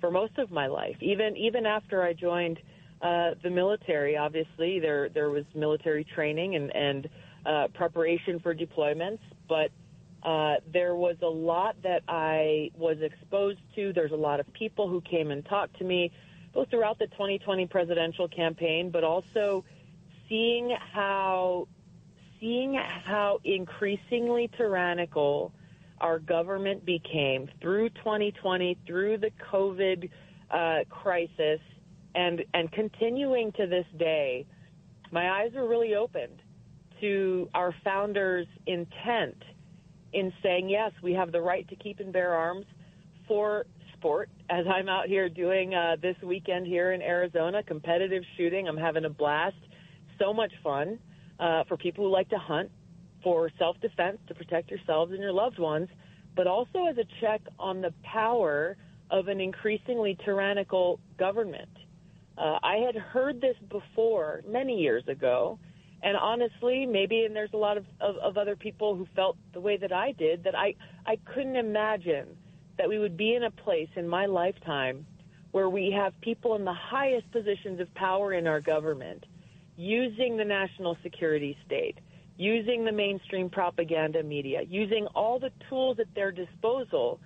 for 0.00 0.10
most 0.10 0.38
of 0.38 0.50
my 0.50 0.66
life. 0.66 0.96
Even 1.00 1.36
even 1.36 1.66
after 1.66 2.02
I 2.02 2.12
joined 2.12 2.58
uh, 3.02 3.32
the 3.42 3.50
military, 3.50 4.16
obviously 4.16 4.80
there 4.80 5.08
there 5.08 5.30
was 5.30 5.44
military 5.54 6.04
training 6.04 6.56
and 6.56 6.74
and 6.74 7.08
uh, 7.44 7.68
preparation 7.74 8.40
for 8.40 8.54
deployments, 8.54 9.20
but 9.48 9.70
uh, 10.22 10.56
there 10.72 10.96
was 10.96 11.16
a 11.22 11.28
lot 11.28 11.76
that 11.82 12.02
I 12.08 12.70
was 12.76 12.98
exposed 13.00 13.60
to. 13.76 13.92
There's 13.92 14.12
a 14.12 14.16
lot 14.16 14.40
of 14.40 14.52
people 14.52 14.88
who 14.88 15.00
came 15.00 15.30
and 15.30 15.44
talked 15.44 15.78
to 15.78 15.84
me, 15.84 16.10
both 16.52 16.68
throughout 16.70 16.98
the 16.98 17.06
2020 17.06 17.66
presidential 17.66 18.26
campaign, 18.26 18.90
but 18.90 19.04
also 19.04 19.64
seeing 20.28 20.76
how 20.92 21.68
seeing 22.40 22.74
how 22.74 23.40
increasingly 23.44 24.50
tyrannical 24.56 25.52
our 26.00 26.18
government 26.18 26.84
became 26.84 27.48
through 27.60 27.90
2020, 27.90 28.78
through 28.86 29.18
the 29.18 29.30
COVID 29.52 30.10
uh, 30.50 30.84
crisis, 30.88 31.60
and 32.14 32.42
and 32.54 32.70
continuing 32.72 33.52
to 33.52 33.66
this 33.66 33.86
day, 33.98 34.46
my 35.10 35.30
eyes 35.30 35.52
were 35.54 35.68
really 35.68 35.94
opened 35.94 36.42
to 37.00 37.48
our 37.54 37.74
founders' 37.84 38.46
intent 38.66 39.42
in 40.12 40.32
saying 40.42 40.68
yes, 40.68 40.92
we 41.02 41.12
have 41.12 41.32
the 41.32 41.40
right 41.40 41.68
to 41.68 41.76
keep 41.76 42.00
and 42.00 42.12
bear 42.12 42.32
arms 42.32 42.66
for 43.28 43.66
sport. 43.94 44.30
As 44.48 44.64
I'm 44.66 44.88
out 44.88 45.06
here 45.06 45.28
doing 45.28 45.74
uh, 45.74 45.96
this 46.00 46.16
weekend 46.22 46.66
here 46.66 46.92
in 46.92 47.02
Arizona, 47.02 47.62
competitive 47.62 48.22
shooting, 48.36 48.68
I'm 48.68 48.76
having 48.76 49.04
a 49.04 49.10
blast. 49.10 49.56
So 50.18 50.32
much 50.32 50.52
fun 50.62 50.98
uh, 51.38 51.64
for 51.64 51.76
people 51.76 52.04
who 52.04 52.10
like 52.10 52.28
to 52.30 52.38
hunt, 52.38 52.70
for 53.26 53.50
self-defense 53.58 54.18
to 54.28 54.36
protect 54.36 54.70
yourselves 54.70 55.10
and 55.10 55.20
your 55.20 55.32
loved 55.32 55.58
ones, 55.58 55.88
but 56.36 56.46
also 56.46 56.86
as 56.88 56.96
a 56.96 57.04
check 57.20 57.40
on 57.58 57.80
the 57.80 57.92
power 58.04 58.76
of 59.10 59.26
an 59.26 59.40
increasingly 59.40 60.16
tyrannical 60.24 61.00
government. 61.18 61.68
Uh, 62.38 62.60
I 62.62 62.76
had 62.76 62.94
heard 62.94 63.40
this 63.40 63.56
before 63.68 64.42
many 64.48 64.80
years 64.80 65.02
ago, 65.08 65.58
and 66.04 66.16
honestly, 66.16 66.86
maybe, 66.86 67.24
and 67.24 67.34
there's 67.34 67.50
a 67.52 67.56
lot 67.56 67.76
of, 67.76 67.84
of, 68.00 68.14
of 68.18 68.36
other 68.38 68.54
people 68.54 68.94
who 68.94 69.08
felt 69.16 69.36
the 69.54 69.60
way 69.60 69.76
that 69.76 69.92
I 69.92 70.12
did, 70.12 70.44
that 70.44 70.54
I, 70.54 70.76
I 71.04 71.18
couldn't 71.34 71.56
imagine 71.56 72.28
that 72.78 72.88
we 72.88 73.00
would 73.00 73.16
be 73.16 73.34
in 73.34 73.42
a 73.42 73.50
place 73.50 73.88
in 73.96 74.06
my 74.06 74.26
lifetime 74.26 75.04
where 75.50 75.68
we 75.68 75.90
have 75.90 76.12
people 76.20 76.54
in 76.54 76.64
the 76.64 76.72
highest 76.72 77.28
positions 77.32 77.80
of 77.80 77.92
power 77.94 78.34
in 78.34 78.46
our 78.46 78.60
government 78.60 79.26
using 79.76 80.36
the 80.36 80.44
national 80.44 80.96
security 81.02 81.56
state, 81.66 81.98
using 82.36 82.84
the 82.84 82.92
mainstream 82.92 83.48
propaganda 83.48 84.22
media, 84.22 84.62
using 84.68 85.06
all 85.08 85.38
the 85.38 85.50
tools 85.68 85.98
at 85.98 86.12
their 86.14 86.30
disposal 86.30 87.20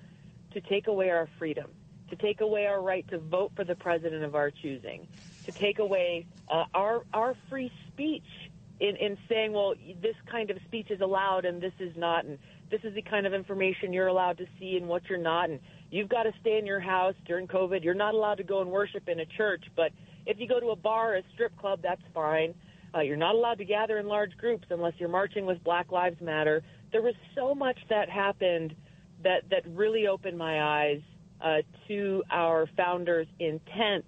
to 0.53 0.61
take 0.61 0.87
away 0.87 1.11
our 1.11 1.29
freedom, 1.39 1.67
to 2.09 2.17
take 2.17 2.41
away 2.41 2.67
our 2.67 2.81
right 2.81 3.07
to 3.09 3.19
vote 3.19 3.53
for 3.57 3.65
the 3.65 3.75
president 3.75 4.25
of 4.25 4.35
our 4.35 4.51
choosing, 4.51 5.07
to 5.47 5.53
take 5.53 5.79
away 5.79 6.27
uh, 6.49 6.65
our 6.75 7.05
our 7.13 7.35
free 7.49 7.73
speech 7.89 8.51
in, 8.81 8.97
in 8.97 9.19
saying, 9.29 9.53
well, 9.53 9.75
this 10.01 10.17
kind 10.31 10.51
of 10.51 10.59
speech 10.65 10.91
is 10.91 11.01
allowed 11.01 11.45
and 11.45 11.61
this 11.61 11.75
is 11.79 11.95
not, 11.97 12.25
and 12.25 12.39
this 12.71 12.81
is 12.83 12.95
the 12.95 13.03
kind 13.03 13.27
of 13.27 13.35
information 13.35 13.93
you're 13.93 14.07
allowed 14.07 14.39
to 14.39 14.47
see 14.59 14.77
and 14.77 14.89
what 14.89 15.03
you're 15.09 15.19
not, 15.19 15.51
and 15.51 15.61
you've 15.91 16.09
got 16.09 16.23
to 16.23 16.33
stay 16.41 16.59
in 16.59 16.67
your 16.67 16.81
house 16.81 17.15
during 17.27 17.47
COVID. 17.47 17.85
You're 17.85 17.95
not 17.95 18.15
allowed 18.15 18.37
to 18.37 18.45
go 18.45 18.63
and 18.63 18.71
worship 18.71 19.09
in 19.09 19.21
a 19.21 19.27
church, 19.27 19.65
but 19.77 19.93
if 20.27 20.41
you 20.41 20.49
go 20.49 20.59
to 20.59 20.71
a 20.71 20.77
bar, 20.77 21.15
a 21.17 21.23
strip 21.35 21.57
club, 21.59 21.81
that's 21.83 22.03
fine. 22.15 22.55
Uh, 22.95 23.01
you're 23.01 23.17
not 23.17 23.35
allowed 23.35 23.59
to 23.59 23.65
gather 23.65 23.99
in 23.99 24.07
large 24.07 24.37
groups 24.37 24.67
unless 24.71 24.95
you're 24.99 25.09
marching 25.09 25.47
with 25.47 25.63
Black 25.63 25.93
Lives 25.93 26.21
Matter. 26.21 26.63
There 26.93 27.03
was 27.03 27.15
so 27.35 27.55
much 27.55 27.79
that 27.89 28.09
happened 28.09 28.75
that 29.23 29.49
that 29.51 29.63
really 29.69 30.07
opened 30.07 30.39
my 30.39 30.63
eyes 30.63 31.01
uh, 31.41 31.59
to 31.89 32.23
our 32.31 32.69
founders' 32.77 33.29
intent 33.39 34.05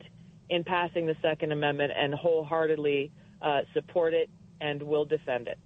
in 0.50 0.64
passing 0.64 1.06
the 1.06 1.16
Second 1.22 1.52
Amendment, 1.52 1.92
and 1.96 2.14
wholeheartedly 2.14 3.10
uh, 3.40 3.60
support 3.72 4.12
it 4.12 4.28
and 4.60 4.82
will 4.82 5.04
defend 5.04 5.48
it. 5.48 5.58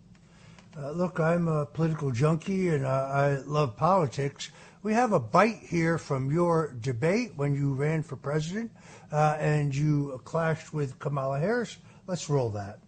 Uh, 0.78 0.90
look, 0.92 1.18
I'm 1.18 1.48
a 1.48 1.66
political 1.66 2.10
junkie 2.10 2.68
and 2.68 2.86
I 2.86 3.38
love 3.46 3.76
politics. 3.76 4.50
We 4.82 4.92
have 4.92 5.12
a 5.12 5.18
bite 5.18 5.60
here 5.62 5.98
from 5.98 6.30
your 6.30 6.74
debate 6.80 7.32
when 7.34 7.54
you 7.54 7.74
ran 7.74 8.02
for 8.02 8.16
president 8.16 8.70
uh, 9.10 9.36
and 9.40 9.74
you 9.74 10.20
clashed 10.24 10.72
with 10.72 10.98
Kamala 10.98 11.40
Harris. 11.40 11.78
Let's 12.06 12.30
roll 12.30 12.50
that. 12.50 12.78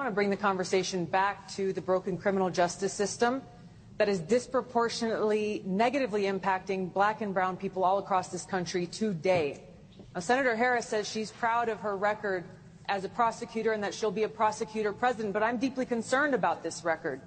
I 0.00 0.02
want 0.04 0.12
to 0.12 0.14
bring 0.14 0.30
the 0.30 0.36
conversation 0.38 1.04
back 1.04 1.46
to 1.56 1.74
the 1.74 1.82
broken 1.82 2.16
criminal 2.16 2.48
justice 2.48 2.90
system 2.90 3.42
that 3.98 4.08
is 4.08 4.18
disproportionately 4.18 5.62
negatively 5.66 6.22
impacting 6.22 6.90
black 6.90 7.20
and 7.20 7.34
brown 7.34 7.58
people 7.58 7.84
all 7.84 7.98
across 7.98 8.28
this 8.28 8.46
country 8.46 8.86
today. 8.86 9.62
Now, 10.14 10.22
Senator 10.22 10.56
Harris 10.56 10.86
says 10.86 11.06
she's 11.06 11.30
proud 11.30 11.68
of 11.68 11.80
her 11.80 11.98
record 11.98 12.44
as 12.88 13.04
a 13.04 13.10
prosecutor 13.10 13.72
and 13.72 13.84
that 13.84 13.92
she'll 13.92 14.10
be 14.10 14.22
a 14.22 14.28
prosecutor 14.30 14.94
president, 14.94 15.34
but 15.34 15.42
I'm 15.42 15.58
deeply 15.58 15.84
concerned 15.84 16.32
about 16.32 16.62
this 16.62 16.82
record. 16.82 17.20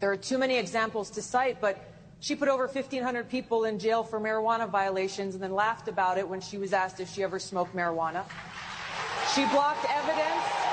There 0.00 0.10
are 0.10 0.16
too 0.16 0.36
many 0.36 0.58
examples 0.58 1.10
to 1.10 1.22
cite, 1.22 1.60
but 1.60 1.78
she 2.18 2.34
put 2.34 2.48
over 2.48 2.66
1,500 2.66 3.28
people 3.28 3.66
in 3.66 3.78
jail 3.78 4.02
for 4.02 4.18
marijuana 4.18 4.68
violations 4.68 5.34
and 5.34 5.44
then 5.44 5.54
laughed 5.54 5.86
about 5.86 6.18
it 6.18 6.28
when 6.28 6.40
she 6.40 6.58
was 6.58 6.72
asked 6.72 6.98
if 6.98 7.08
she 7.08 7.22
ever 7.22 7.38
smoked 7.38 7.72
marijuana. 7.72 8.24
She 9.32 9.44
blocked 9.44 9.86
evidence 9.88 10.63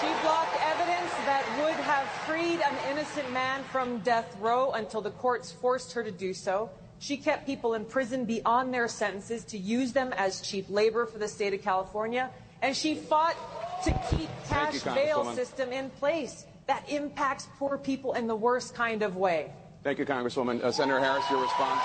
she 0.00 0.06
blocked 0.22 0.56
evidence 0.62 1.10
that 1.24 1.44
would 1.62 1.74
have 1.84 2.06
freed 2.26 2.60
an 2.60 2.76
innocent 2.90 3.32
man 3.32 3.62
from 3.64 3.98
death 4.00 4.36
row 4.40 4.72
until 4.72 5.00
the 5.00 5.10
courts 5.10 5.52
forced 5.52 5.92
her 5.92 6.02
to 6.02 6.10
do 6.10 6.34
so. 6.34 6.70
She 6.98 7.16
kept 7.16 7.46
people 7.46 7.74
in 7.74 7.84
prison 7.84 8.24
beyond 8.24 8.74
their 8.74 8.88
sentences 8.88 9.44
to 9.44 9.58
use 9.58 9.92
them 9.92 10.12
as 10.16 10.40
cheap 10.40 10.66
labor 10.68 11.06
for 11.06 11.18
the 11.18 11.28
state 11.28 11.54
of 11.54 11.62
California. 11.62 12.30
And 12.62 12.76
she 12.76 12.94
fought 12.94 13.36
to 13.84 13.90
keep 14.10 14.28
cash 14.48 14.84
you, 14.84 14.92
bail 14.92 15.34
system 15.34 15.72
in 15.72 15.90
place 15.90 16.46
that 16.66 16.88
impacts 16.88 17.48
poor 17.58 17.78
people 17.78 18.14
in 18.14 18.26
the 18.26 18.36
worst 18.36 18.74
kind 18.74 19.02
of 19.02 19.16
way. 19.16 19.52
Thank 19.82 19.98
you, 19.98 20.04
Congresswoman. 20.04 20.62
Uh, 20.62 20.72
Senator 20.72 20.98
Harris, 20.98 21.24
your 21.30 21.40
response. 21.40 21.80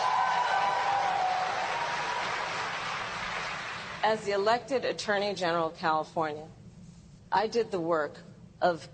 As 4.04 4.21
the 4.21 4.32
elected 4.32 4.86
Attorney 4.86 5.34
General 5.36 5.67
of 5.67 5.78
California, 5.78 6.47
I 7.32 7.48
did 7.48 7.72
the 7.72 7.80
work 7.80 8.17
of 8.62 8.88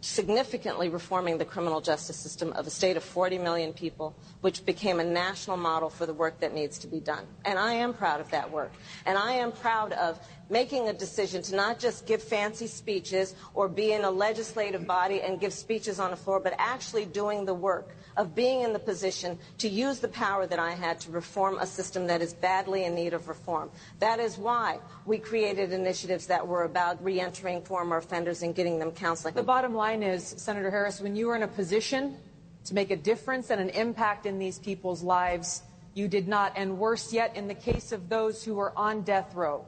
significantly 0.00 0.88
reforming 0.88 1.38
the 1.38 1.44
criminal 1.44 1.80
justice 1.80 2.16
system 2.16 2.52
of 2.52 2.66
a 2.66 2.70
state 2.70 2.96
of 2.96 3.02
40 3.02 3.38
million 3.38 3.72
people, 3.72 4.14
which 4.42 4.64
became 4.66 5.00
a 5.00 5.04
national 5.04 5.56
model 5.56 5.88
for 5.88 6.06
the 6.06 6.12
work 6.12 6.40
that 6.40 6.54
needs 6.54 6.78
to 6.80 6.86
be 6.86 7.00
done. 7.00 7.26
And 7.44 7.58
I 7.58 7.72
am 7.74 7.94
proud 7.94 8.20
of 8.20 8.30
that 8.30 8.50
work. 8.50 8.72
And 9.06 9.16
I 9.16 9.32
am 9.32 9.52
proud 9.52 9.92
of 9.92 10.18
making 10.50 10.88
a 10.88 10.92
decision 10.92 11.42
to 11.42 11.56
not 11.56 11.78
just 11.78 12.06
give 12.06 12.22
fancy 12.22 12.66
speeches 12.66 13.34
or 13.54 13.68
be 13.68 13.92
in 13.92 14.04
a 14.04 14.10
legislative 14.10 14.86
body 14.86 15.20
and 15.20 15.40
give 15.40 15.52
speeches 15.52 16.00
on 16.00 16.10
the 16.10 16.16
floor, 16.16 16.40
but 16.40 16.54
actually 16.58 17.04
doing 17.04 17.44
the 17.44 17.54
work 17.54 17.94
of 18.16 18.34
being 18.34 18.62
in 18.62 18.72
the 18.72 18.78
position 18.78 19.38
to 19.58 19.68
use 19.68 20.00
the 20.00 20.08
power 20.08 20.46
that 20.46 20.58
I 20.58 20.72
had 20.72 20.98
to 21.00 21.10
reform 21.10 21.58
a 21.58 21.66
system 21.66 22.06
that 22.08 22.20
is 22.20 22.34
badly 22.34 22.84
in 22.84 22.94
need 22.94 23.14
of 23.14 23.28
reform. 23.28 23.70
That 24.00 24.18
is 24.20 24.38
why 24.38 24.80
we 25.06 25.18
created 25.18 25.72
initiatives 25.72 26.26
that 26.26 26.46
were 26.46 26.64
about 26.64 27.02
reentering 27.02 27.62
former 27.62 27.98
offenders 27.98 28.42
and 28.42 28.54
getting 28.54 28.78
them 28.78 28.90
counseling. 28.90 29.34
The 29.34 29.42
bottom 29.42 29.74
line 29.74 30.02
is, 30.02 30.34
Senator 30.36 30.70
Harris, 30.70 31.00
when 31.00 31.14
you 31.14 31.28
were 31.28 31.36
in 31.36 31.42
a 31.42 31.48
position 31.48 32.16
to 32.64 32.74
make 32.74 32.90
a 32.90 32.96
difference 32.96 33.50
and 33.50 33.60
an 33.60 33.70
impact 33.70 34.26
in 34.26 34.38
these 34.38 34.58
people's 34.58 35.02
lives, 35.02 35.62
you 35.94 36.08
did 36.08 36.28
not. 36.28 36.52
And 36.56 36.78
worse 36.78 37.12
yet, 37.12 37.36
in 37.36 37.48
the 37.48 37.54
case 37.54 37.92
of 37.92 38.08
those 38.08 38.42
who 38.42 38.54
were 38.54 38.72
on 38.76 39.02
death 39.02 39.34
row, 39.34 39.64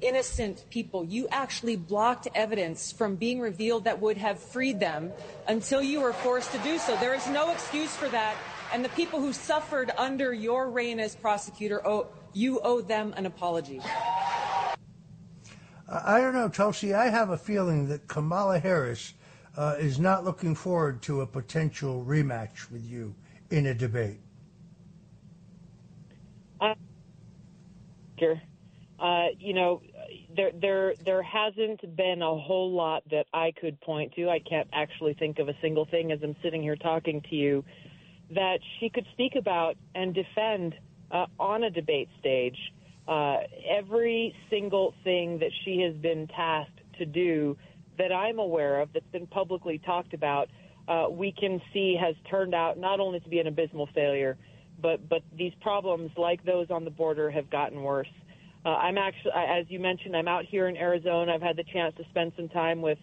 innocent 0.00 0.64
people. 0.70 1.04
You 1.04 1.28
actually 1.30 1.76
blocked 1.76 2.28
evidence 2.34 2.92
from 2.92 3.16
being 3.16 3.40
revealed 3.40 3.84
that 3.84 4.00
would 4.00 4.16
have 4.16 4.38
freed 4.38 4.80
them 4.80 5.12
until 5.46 5.82
you 5.82 6.00
were 6.00 6.12
forced 6.12 6.52
to 6.52 6.58
do 6.58 6.78
so. 6.78 6.96
There 6.96 7.14
is 7.14 7.26
no 7.28 7.50
excuse 7.50 7.94
for 7.94 8.08
that. 8.08 8.36
And 8.72 8.84
the 8.84 8.90
people 8.90 9.20
who 9.20 9.32
suffered 9.32 9.90
under 9.96 10.32
your 10.32 10.70
reign 10.70 11.00
as 11.00 11.14
prosecutor, 11.14 11.86
owe, 11.86 12.08
you 12.32 12.60
owe 12.60 12.80
them 12.80 13.14
an 13.16 13.26
apology. 13.26 13.80
I 15.90 16.20
don't 16.20 16.34
know, 16.34 16.48
Tulsi. 16.48 16.92
I 16.92 17.08
have 17.08 17.30
a 17.30 17.38
feeling 17.38 17.88
that 17.88 18.08
Kamala 18.08 18.58
Harris 18.58 19.14
uh, 19.56 19.76
is 19.78 19.98
not 19.98 20.22
looking 20.22 20.54
forward 20.54 21.00
to 21.02 21.22
a 21.22 21.26
potential 21.26 22.04
rematch 22.06 22.70
with 22.70 22.84
you 22.84 23.14
in 23.50 23.66
a 23.66 23.74
debate. 23.74 24.20
Uh, 26.60 26.74
uh, 29.00 29.26
you 29.38 29.54
know, 29.54 29.80
there 30.34 30.50
there 30.60 30.94
there 31.04 31.22
hasn't 31.22 31.96
been 31.96 32.22
a 32.22 32.36
whole 32.36 32.72
lot 32.72 33.04
that 33.10 33.26
I 33.32 33.52
could 33.60 33.80
point 33.80 34.14
to. 34.14 34.28
I 34.28 34.40
can't 34.40 34.68
actually 34.72 35.14
think 35.14 35.38
of 35.38 35.48
a 35.48 35.54
single 35.60 35.84
thing 35.84 36.10
as 36.10 36.18
I'm 36.22 36.36
sitting 36.42 36.62
here 36.62 36.76
talking 36.76 37.22
to 37.30 37.36
you 37.36 37.64
that 38.34 38.58
she 38.78 38.90
could 38.90 39.06
speak 39.12 39.34
about 39.36 39.76
and 39.94 40.14
defend 40.14 40.74
uh, 41.10 41.26
on 41.38 41.62
a 41.62 41.70
debate 41.70 42.08
stage. 42.18 42.58
Uh, 43.06 43.38
every 43.68 44.34
single 44.50 44.94
thing 45.02 45.38
that 45.38 45.50
she 45.64 45.80
has 45.80 45.94
been 45.94 46.26
tasked 46.26 46.80
to 46.98 47.06
do 47.06 47.56
that 47.96 48.12
I'm 48.12 48.38
aware 48.38 48.80
of 48.80 48.92
that's 48.92 49.06
been 49.12 49.26
publicly 49.26 49.78
talked 49.78 50.12
about, 50.12 50.48
uh, 50.88 51.06
we 51.10 51.32
can 51.32 51.60
see 51.72 51.96
has 51.98 52.14
turned 52.30 52.54
out 52.54 52.78
not 52.78 53.00
only 53.00 53.20
to 53.20 53.28
be 53.28 53.38
an 53.38 53.46
abysmal 53.46 53.88
failure, 53.94 54.36
but 54.80 55.08
but 55.08 55.22
these 55.36 55.52
problems 55.60 56.10
like 56.16 56.44
those 56.44 56.70
on 56.70 56.84
the 56.84 56.90
border 56.90 57.30
have 57.30 57.50
gotten 57.50 57.82
worse. 57.82 58.08
Uh, 58.64 58.70
I'm 58.70 58.98
actually, 58.98 59.32
as 59.34 59.66
you 59.68 59.78
mentioned, 59.78 60.16
I'm 60.16 60.28
out 60.28 60.44
here 60.44 60.68
in 60.68 60.76
Arizona. 60.76 61.32
I've 61.34 61.42
had 61.42 61.56
the 61.56 61.64
chance 61.64 61.94
to 61.96 62.04
spend 62.10 62.32
some 62.36 62.48
time 62.48 62.82
with 62.82 62.98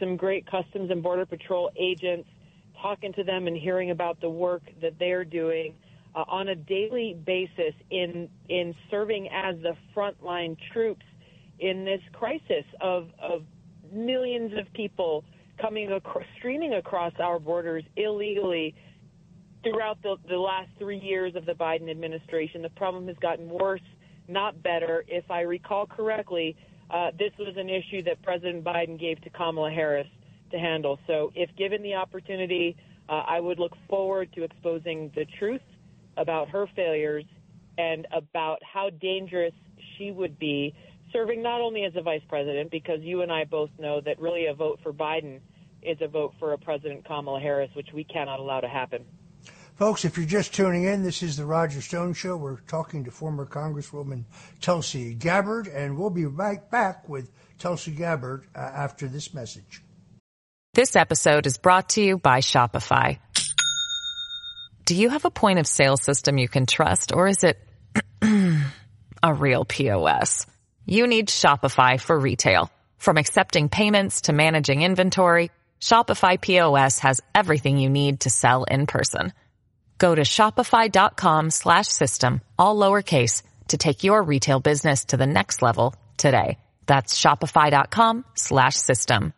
some 0.00 0.16
great 0.16 0.46
Customs 0.50 0.90
and 0.90 1.02
Border 1.02 1.26
Patrol 1.26 1.70
agents, 1.78 2.28
talking 2.80 3.12
to 3.14 3.24
them 3.24 3.46
and 3.46 3.56
hearing 3.56 3.90
about 3.90 4.20
the 4.20 4.28
work 4.28 4.62
that 4.80 4.98
they're 4.98 5.24
doing 5.24 5.74
uh, 6.14 6.24
on 6.28 6.48
a 6.48 6.54
daily 6.54 7.16
basis 7.26 7.74
in 7.90 8.28
in 8.48 8.74
serving 8.90 9.28
as 9.28 9.56
the 9.62 9.76
frontline 9.94 10.56
troops 10.72 11.04
in 11.60 11.84
this 11.84 12.00
crisis 12.12 12.64
of 12.80 13.08
of 13.20 13.42
millions 13.92 14.52
of 14.58 14.72
people 14.74 15.24
coming 15.60 15.92
across, 15.92 16.24
streaming 16.38 16.74
across 16.74 17.12
our 17.20 17.38
borders 17.38 17.84
illegally 17.96 18.74
throughout 19.62 20.02
the, 20.02 20.16
the 20.28 20.36
last 20.36 20.68
three 20.78 20.98
years 20.98 21.34
of 21.36 21.46
the 21.46 21.52
Biden 21.52 21.90
administration. 21.90 22.62
The 22.62 22.70
problem 22.70 23.06
has 23.08 23.16
gotten 23.18 23.48
worse 23.48 23.80
not 24.28 24.62
better. 24.62 25.04
If 25.08 25.30
I 25.30 25.42
recall 25.42 25.86
correctly, 25.86 26.56
uh, 26.90 27.10
this 27.18 27.32
was 27.38 27.54
an 27.56 27.68
issue 27.68 28.02
that 28.04 28.22
President 28.22 28.64
Biden 28.64 28.98
gave 28.98 29.20
to 29.22 29.30
Kamala 29.30 29.70
Harris 29.70 30.06
to 30.52 30.58
handle. 30.58 30.98
So, 31.06 31.32
if 31.34 31.54
given 31.56 31.82
the 31.82 31.94
opportunity, 31.94 32.76
uh, 33.08 33.22
I 33.26 33.40
would 33.40 33.58
look 33.58 33.72
forward 33.88 34.32
to 34.34 34.44
exposing 34.44 35.10
the 35.14 35.26
truth 35.38 35.62
about 36.16 36.48
her 36.50 36.66
failures 36.76 37.24
and 37.78 38.06
about 38.12 38.58
how 38.62 38.90
dangerous 38.90 39.54
she 39.96 40.10
would 40.10 40.38
be 40.38 40.74
serving 41.12 41.42
not 41.42 41.60
only 41.60 41.84
as 41.84 41.92
a 41.96 42.02
vice 42.02 42.22
president, 42.28 42.70
because 42.70 43.00
you 43.00 43.22
and 43.22 43.32
I 43.32 43.44
both 43.44 43.70
know 43.78 44.00
that 44.00 44.20
really 44.20 44.46
a 44.46 44.54
vote 44.54 44.80
for 44.82 44.92
Biden 44.92 45.40
is 45.82 45.98
a 46.00 46.08
vote 46.08 46.34
for 46.38 46.52
a 46.52 46.58
President 46.58 47.06
Kamala 47.06 47.40
Harris, 47.40 47.70
which 47.74 47.88
we 47.94 48.04
cannot 48.04 48.40
allow 48.40 48.60
to 48.60 48.68
happen. 48.68 49.04
Folks, 49.76 50.04
if 50.04 50.16
you're 50.16 50.24
just 50.24 50.54
tuning 50.54 50.84
in, 50.84 51.02
this 51.02 51.20
is 51.20 51.36
the 51.36 51.44
Roger 51.44 51.82
Stone 51.82 52.14
Show. 52.14 52.36
We're 52.36 52.60
talking 52.60 53.04
to 53.04 53.10
former 53.10 53.44
Congresswoman 53.44 54.22
Tulsi 54.60 55.14
Gabbard, 55.14 55.66
and 55.66 55.98
we'll 55.98 56.10
be 56.10 56.26
right 56.26 56.70
back 56.70 57.08
with 57.08 57.28
Tulsi 57.58 57.90
Gabbard 57.90 58.44
uh, 58.54 58.60
after 58.60 59.08
this 59.08 59.34
message. 59.34 59.82
This 60.74 60.94
episode 60.94 61.46
is 61.46 61.58
brought 61.58 61.88
to 61.90 62.02
you 62.02 62.18
by 62.18 62.38
Shopify. 62.38 63.18
Do 64.84 64.94
you 64.94 65.08
have 65.08 65.24
a 65.24 65.30
point 65.30 65.58
of 65.58 65.66
sale 65.66 65.96
system 65.96 66.38
you 66.38 66.48
can 66.48 66.66
trust, 66.66 67.12
or 67.12 67.26
is 67.26 67.42
it 67.42 67.58
a 69.24 69.34
real 69.34 69.64
POS? 69.64 70.46
You 70.86 71.08
need 71.08 71.26
Shopify 71.26 72.00
for 72.00 72.16
retail. 72.16 72.70
From 72.98 73.16
accepting 73.16 73.68
payments 73.68 74.20
to 74.22 74.32
managing 74.32 74.82
inventory, 74.82 75.50
Shopify 75.80 76.40
POS 76.40 77.00
has 77.00 77.20
everything 77.34 77.78
you 77.78 77.90
need 77.90 78.20
to 78.20 78.30
sell 78.30 78.62
in 78.62 78.86
person. 78.86 79.32
Go 79.98 80.14
to 80.14 80.22
shopify.com 80.22 81.50
slash 81.50 81.86
system, 81.88 82.40
all 82.58 82.76
lowercase, 82.76 83.42
to 83.68 83.78
take 83.78 84.04
your 84.04 84.22
retail 84.22 84.60
business 84.60 85.06
to 85.06 85.16
the 85.16 85.26
next 85.26 85.62
level 85.62 85.94
today. 86.16 86.58
That's 86.86 87.18
shopify.com 87.18 88.24
slash 88.34 88.76
system. 88.76 89.32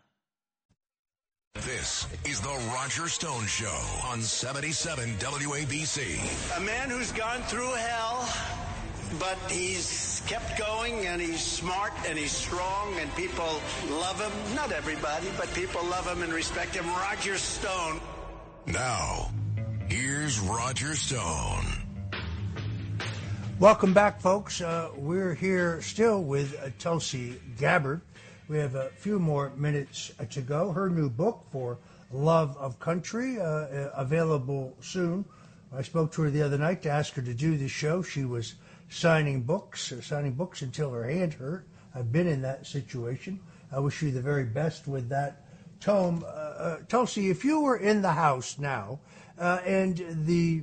This 1.63 2.07
is 2.27 2.41
the 2.43 2.71
Roger 2.75 3.09
Stone 3.09 3.47
Show 3.47 3.81
on 4.05 4.21
77 4.21 5.09
WABC. 5.15 6.57
A 6.59 6.61
man 6.61 6.91
who's 6.91 7.13
gone 7.13 7.41
through 7.43 7.73
hell, 7.73 8.29
but 9.19 9.39
he's 9.51 10.23
kept 10.27 10.59
going 10.59 11.07
and 11.07 11.21
he's 11.21 11.41
smart 11.41 11.95
and 12.07 12.19
he's 12.19 12.33
strong 12.33 12.95
and 13.01 13.15
people 13.17 13.61
love 13.89 14.21
him. 14.21 14.55
Not 14.55 14.71
everybody, 14.71 15.29
but 15.39 15.53
people 15.55 15.83
love 15.85 16.07
him 16.07 16.23
and 16.23 16.33
respect 16.33 16.75
him. 16.75 16.87
Roger 16.89 17.39
Stone. 17.39 18.01
Now, 18.67 19.31
here's 19.89 20.41
Roger 20.41 20.95
Stone. 20.95 21.65
Welcome 23.59 23.95
back, 23.95 24.21
folks. 24.21 24.61
Uh, 24.61 24.91
we're 24.97 25.35
here 25.35 25.81
still 25.81 26.23
with 26.23 26.59
uh, 26.63 26.71
Tulsi 26.79 27.41
Gabbard. 27.57 28.01
We 28.49 28.59
have 28.59 28.75
a 28.75 28.91
few 28.91 29.19
more 29.19 29.51
minutes 29.57 30.13
uh, 30.21 30.25
to 30.27 30.41
go. 30.43 30.73
Her 30.73 30.91
new 30.91 31.09
book, 31.09 31.47
For 31.51 31.79
Love 32.13 32.57
of 32.59 32.79
Country, 32.79 33.41
uh, 33.41 33.45
uh, 33.45 33.91
available 33.95 34.77
soon. 34.81 35.25
I 35.75 35.83
spoke 35.83 36.13
to 36.13 36.23
her 36.23 36.31
the 36.31 36.43
other 36.43 36.59
night 36.59 36.83
to 36.83 36.91
ask 36.91 37.15
her 37.15 37.23
to 37.23 37.35
do 37.35 37.57
the 37.57 37.69
show. 37.69 38.03
She 38.03 38.25
was 38.25 38.55
signing 38.89 39.43
books, 39.43 39.91
uh, 39.91 40.01
signing 40.01 40.33
books 40.33 40.63
until 40.63 40.91
her 40.91 41.09
hand 41.09 41.35
hurt. 41.35 41.67
I've 41.95 42.13
been 42.13 42.27
in 42.27 42.43
that 42.43 42.67
situation. 42.67 43.41
I 43.73 43.81
wish 43.81 44.03
you 44.03 44.11
the 44.11 44.21
very 44.21 44.45
best 44.45 44.87
with 44.87 45.09
that 45.09 45.46
tome. 45.81 46.25
Uh, 46.25 46.29
uh, 46.29 46.77
Tulsi, 46.89 47.31
if 47.31 47.45
you 47.45 47.61
were 47.61 47.77
in 47.77 48.03
the 48.03 48.13
House 48.13 48.59
now 48.59 49.01
uh, 49.39 49.61
and 49.65 50.05
the 50.27 50.63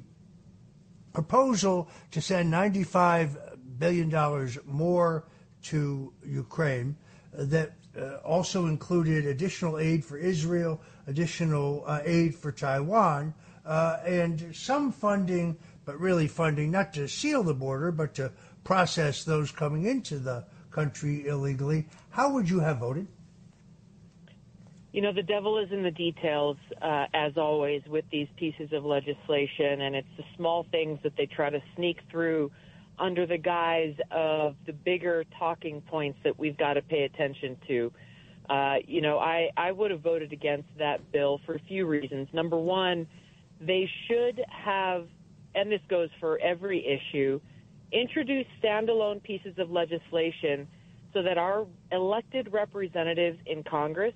proposal 1.14 1.90
to 2.12 2.22
send 2.22 2.52
$95 2.52 3.38
billion 3.78 4.50
more 4.66 5.26
to 5.64 6.14
Ukraine 6.26 6.96
uh, 7.38 7.44
that 7.46 7.74
uh, 7.98 8.16
also 8.18 8.66
included 8.66 9.26
additional 9.26 9.78
aid 9.78 10.04
for 10.04 10.18
Israel, 10.18 10.82
additional 11.08 11.86
aid 12.04 12.34
for 12.36 12.52
Taiwan, 12.52 13.34
and 13.66 14.56
some 14.56 14.92
funding 14.92 15.58
but 15.86 16.00
really 16.00 16.28
funding 16.28 16.72
not 16.72 16.94
to 16.94 17.08
seal 17.08 17.44
the 17.44 17.54
border, 17.54 17.92
but 17.92 18.14
to 18.16 18.32
process 18.64 19.24
those 19.24 19.52
coming 19.52 19.86
into 19.86 20.18
the 20.18 20.46
country 20.72 21.28
illegally. 21.28 21.86
How 22.10 22.32
would 22.32 22.50
you 22.50 22.60
have 22.60 22.78
voted? 22.80 23.08
You 24.94 25.02
know, 25.02 25.12
the 25.12 25.24
devil 25.24 25.58
is 25.58 25.70
in 25.72 25.84
the 25.84 25.92
details, 25.92 26.56
uh, 26.82 27.08
as 27.14 27.34
always, 27.36 27.82
with 27.88 28.06
these 28.12 28.28
pieces 28.38 28.72
of 28.72 28.86
legislation, 28.86 29.82
and 29.82 29.96
it's 29.96 30.08
the 30.18 30.24
small 30.38 30.66
things 30.72 31.00
that 31.04 31.14
they 31.18 31.26
try 31.26 31.50
to 31.50 31.62
sneak 31.76 31.98
through 32.10 32.52
under 33.00 33.26
the 33.26 33.38
guise 33.38 33.96
of 34.12 34.56
the 34.66 34.72
bigger 34.72 35.26
talking 35.38 35.82
points 35.82 36.20
that 36.24 36.38
we've 36.38 36.58
got 36.58 36.76
to 36.76 36.82
pay 36.82 37.04
attention 37.04 37.58
to. 37.68 37.92
Uh, 38.50 38.76
you 38.86 39.02
know, 39.02 39.18
I, 39.18 39.50
I 39.58 39.72
would 39.72 39.90
have 39.92 40.02
voted 40.02 40.32
against 40.32 40.70
that 40.78 41.12
bill 41.12 41.42
for 41.46 41.56
a 41.56 41.60
few 41.68 41.86
reasons. 41.88 42.28
Number 42.32 42.58
one, 42.58 43.08
they 43.60 43.90
should 44.08 44.40
have 44.48 45.08
and 45.56 45.72
this 45.72 45.82
goes 45.90 46.10
for 46.20 46.40
every 46.40 46.86
issue, 46.86 47.40
introduce 47.92 48.46
standalone 48.64 49.22
pieces 49.22 49.54
of 49.58 49.70
legislation 49.70 50.68
so 51.14 51.22
that 51.22 51.38
our 51.38 51.68
elected 51.92 52.52
representatives 52.52 53.38
in 53.46 53.64
Congress 53.64 54.16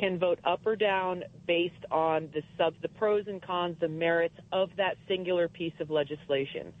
can 0.00 0.18
vote 0.18 0.40
up 0.44 0.60
or 0.64 0.74
down 0.74 1.22
based 1.46 1.84
on 1.90 2.28
the 2.34 2.42
sub, 2.56 2.74
the 2.82 2.88
pros 2.88 3.24
and 3.28 3.42
cons, 3.42 3.76
the 3.80 3.88
merits 3.88 4.34
of 4.50 4.70
that 4.76 4.96
singular 5.06 5.48
piece 5.48 5.74
of 5.78 5.90
legislation. 5.90 6.72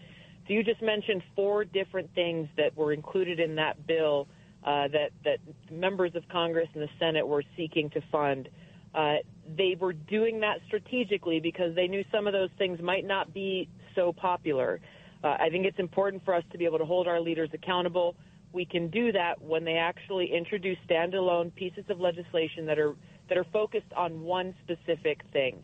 So 0.46 0.54
you 0.54 0.64
just 0.64 0.82
mentioned 0.82 1.22
four 1.36 1.64
different 1.64 2.12
things 2.14 2.48
that 2.56 2.76
were 2.76 2.92
included 2.92 3.38
in 3.38 3.54
that 3.56 3.86
bill 3.86 4.26
uh, 4.64 4.88
that 4.88 5.10
that 5.24 5.38
members 5.70 6.14
of 6.14 6.22
Congress 6.28 6.68
and 6.74 6.82
the 6.82 6.88
Senate 6.98 7.26
were 7.26 7.44
seeking 7.56 7.90
to 7.90 8.00
fund. 8.10 8.48
Uh, 8.94 9.16
they 9.56 9.76
were 9.78 9.92
doing 9.92 10.40
that 10.40 10.58
strategically 10.66 11.40
because 11.40 11.74
they 11.74 11.86
knew 11.86 12.04
some 12.12 12.26
of 12.26 12.32
those 12.32 12.50
things 12.58 12.80
might 12.82 13.06
not 13.06 13.32
be 13.32 13.68
so 13.94 14.12
popular. 14.12 14.80
Uh, 15.22 15.36
I 15.38 15.48
think 15.50 15.66
it's 15.66 15.78
important 15.78 16.24
for 16.24 16.34
us 16.34 16.44
to 16.52 16.58
be 16.58 16.64
able 16.64 16.78
to 16.78 16.84
hold 16.84 17.06
our 17.06 17.20
leaders 17.20 17.50
accountable. 17.52 18.16
We 18.52 18.64
can 18.64 18.88
do 18.88 19.12
that 19.12 19.40
when 19.40 19.64
they 19.64 19.76
actually 19.76 20.32
introduce 20.34 20.78
standalone 20.88 21.54
pieces 21.54 21.84
of 21.88 22.00
legislation 22.00 22.66
that 22.66 22.78
are 22.78 22.96
that 23.30 23.38
are 23.38 23.46
focused 23.52 23.90
on 23.96 24.20
one 24.20 24.54
specific 24.62 25.22
thing. 25.32 25.62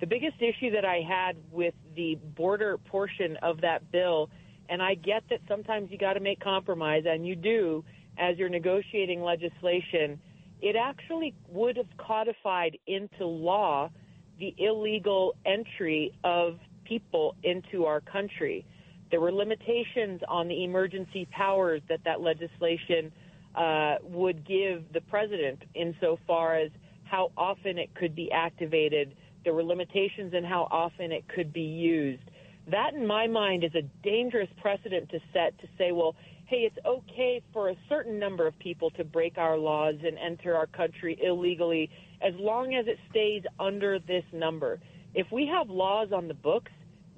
The 0.00 0.06
biggest 0.06 0.36
issue 0.40 0.72
that 0.72 0.84
I 0.84 1.02
had 1.08 1.36
with 1.52 1.74
the 1.94 2.16
border 2.34 2.78
portion 2.78 3.36
of 3.42 3.60
that 3.60 3.92
bill, 3.92 4.30
and 4.68 4.82
I 4.82 4.94
get 4.94 5.22
that 5.30 5.40
sometimes 5.46 5.90
you 5.92 5.98
got 5.98 6.14
to 6.14 6.20
make 6.20 6.40
compromise, 6.40 7.04
and 7.06 7.24
you 7.24 7.36
do 7.36 7.84
as 8.18 8.38
you're 8.38 8.48
negotiating 8.48 9.22
legislation, 9.22 10.18
it 10.62 10.74
actually 10.74 11.34
would 11.48 11.76
have 11.76 11.86
codified 11.98 12.78
into 12.86 13.26
law 13.26 13.90
the 14.38 14.54
illegal 14.58 15.34
entry 15.44 16.14
of 16.24 16.58
people 16.84 17.34
into 17.42 17.84
our 17.84 18.00
country. 18.00 18.64
There 19.10 19.20
were 19.20 19.32
limitations 19.32 20.22
on 20.28 20.48
the 20.48 20.64
emergency 20.64 21.28
powers 21.30 21.82
that 21.88 22.00
that 22.04 22.22
legislation 22.22 23.12
uh, 23.54 23.96
would 24.02 24.46
give 24.46 24.92
the 24.92 25.00
president 25.02 25.62
insofar 25.74 26.56
as 26.56 26.70
how 27.10 27.32
often 27.36 27.78
it 27.78 27.94
could 27.94 28.14
be 28.14 28.30
activated. 28.32 29.14
There 29.44 29.54
were 29.54 29.62
limitations 29.62 30.34
in 30.34 30.44
how 30.44 30.68
often 30.70 31.12
it 31.12 31.26
could 31.28 31.52
be 31.52 31.62
used. 31.62 32.22
That, 32.70 32.94
in 32.94 33.06
my 33.06 33.26
mind, 33.26 33.64
is 33.64 33.74
a 33.74 33.82
dangerous 34.02 34.48
precedent 34.60 35.08
to 35.10 35.20
set 35.32 35.58
to 35.60 35.68
say, 35.78 35.92
well, 35.92 36.16
hey, 36.46 36.68
it's 36.70 36.78
okay 36.84 37.42
for 37.52 37.70
a 37.70 37.76
certain 37.88 38.18
number 38.18 38.46
of 38.46 38.58
people 38.58 38.90
to 38.90 39.04
break 39.04 39.38
our 39.38 39.56
laws 39.56 39.94
and 40.04 40.18
enter 40.18 40.54
our 40.56 40.66
country 40.66 41.18
illegally 41.22 41.90
as 42.22 42.34
long 42.38 42.74
as 42.74 42.86
it 42.86 42.98
stays 43.10 43.42
under 43.60 43.98
this 43.98 44.24
number. 44.32 44.80
If 45.14 45.28
we 45.32 45.46
have 45.46 45.70
laws 45.70 46.08
on 46.12 46.28
the 46.28 46.34
books 46.34 46.70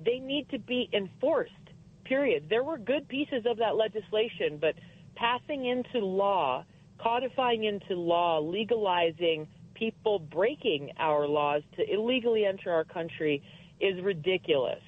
they 0.05 0.19
need 0.19 0.49
to 0.51 0.59
be 0.59 0.89
enforced, 0.93 1.53
period. 2.05 2.47
There 2.49 2.65
were 2.65 2.79
good 2.79 3.09
pieces 3.09 3.45
of 3.47 3.59
that 3.59 3.77
legislation, 3.77 4.59
but 4.61 4.75
passing 5.17 5.67
into 5.67 6.05
law, 6.05 6.65
codifying 7.03 7.65
into 7.65 7.95
law, 7.95 8.41
legalizing 8.41 9.49
people 9.79 10.19
breaking 10.19 10.91
our 10.99 11.27
laws 11.27 11.63
to 11.77 11.93
illegally 11.93 12.45
enter 12.45 12.73
our 12.73 12.85
country 12.85 13.43
is 13.81 14.03
ridiculous. 14.03 14.81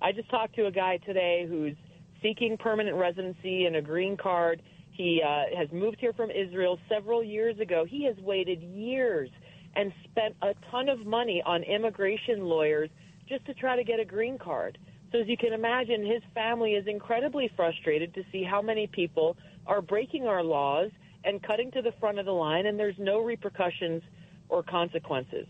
I 0.00 0.12
just 0.12 0.30
talked 0.30 0.54
to 0.56 0.66
a 0.66 0.70
guy 0.70 0.98
today 0.98 1.46
who's 1.48 1.76
seeking 2.22 2.56
permanent 2.56 2.96
residency 2.96 3.66
and 3.66 3.76
a 3.76 3.82
green 3.82 4.16
card. 4.16 4.62
He 4.92 5.22
uh, 5.24 5.56
has 5.56 5.68
moved 5.72 5.98
here 6.00 6.12
from 6.12 6.30
Israel 6.30 6.78
several 6.88 7.22
years 7.22 7.58
ago. 7.60 7.84
He 7.88 8.04
has 8.04 8.16
waited 8.18 8.62
years 8.62 9.30
and 9.76 9.92
spent 10.10 10.34
a 10.42 10.54
ton 10.70 10.88
of 10.88 11.06
money 11.06 11.42
on 11.44 11.62
immigration 11.62 12.40
lawyers 12.40 12.90
just 13.28 13.44
to 13.46 13.54
try 13.54 13.76
to 13.76 13.84
get 13.84 14.00
a 14.00 14.04
green 14.04 14.38
card. 14.38 14.78
So, 15.12 15.18
as 15.20 15.28
you 15.28 15.36
can 15.36 15.52
imagine, 15.52 16.04
his 16.04 16.22
family 16.34 16.72
is 16.72 16.86
incredibly 16.86 17.50
frustrated 17.56 18.12
to 18.14 18.22
see 18.30 18.42
how 18.44 18.60
many 18.60 18.86
people 18.86 19.36
are 19.66 19.80
breaking 19.80 20.26
our 20.26 20.42
laws 20.42 20.90
and 21.24 21.42
cutting 21.42 21.70
to 21.72 21.82
the 21.82 21.92
front 22.00 22.18
of 22.18 22.26
the 22.26 22.32
line, 22.32 22.66
and 22.66 22.78
there's 22.78 22.98
no 22.98 23.20
repercussions 23.20 24.02
or 24.48 24.62
consequences. 24.62 25.46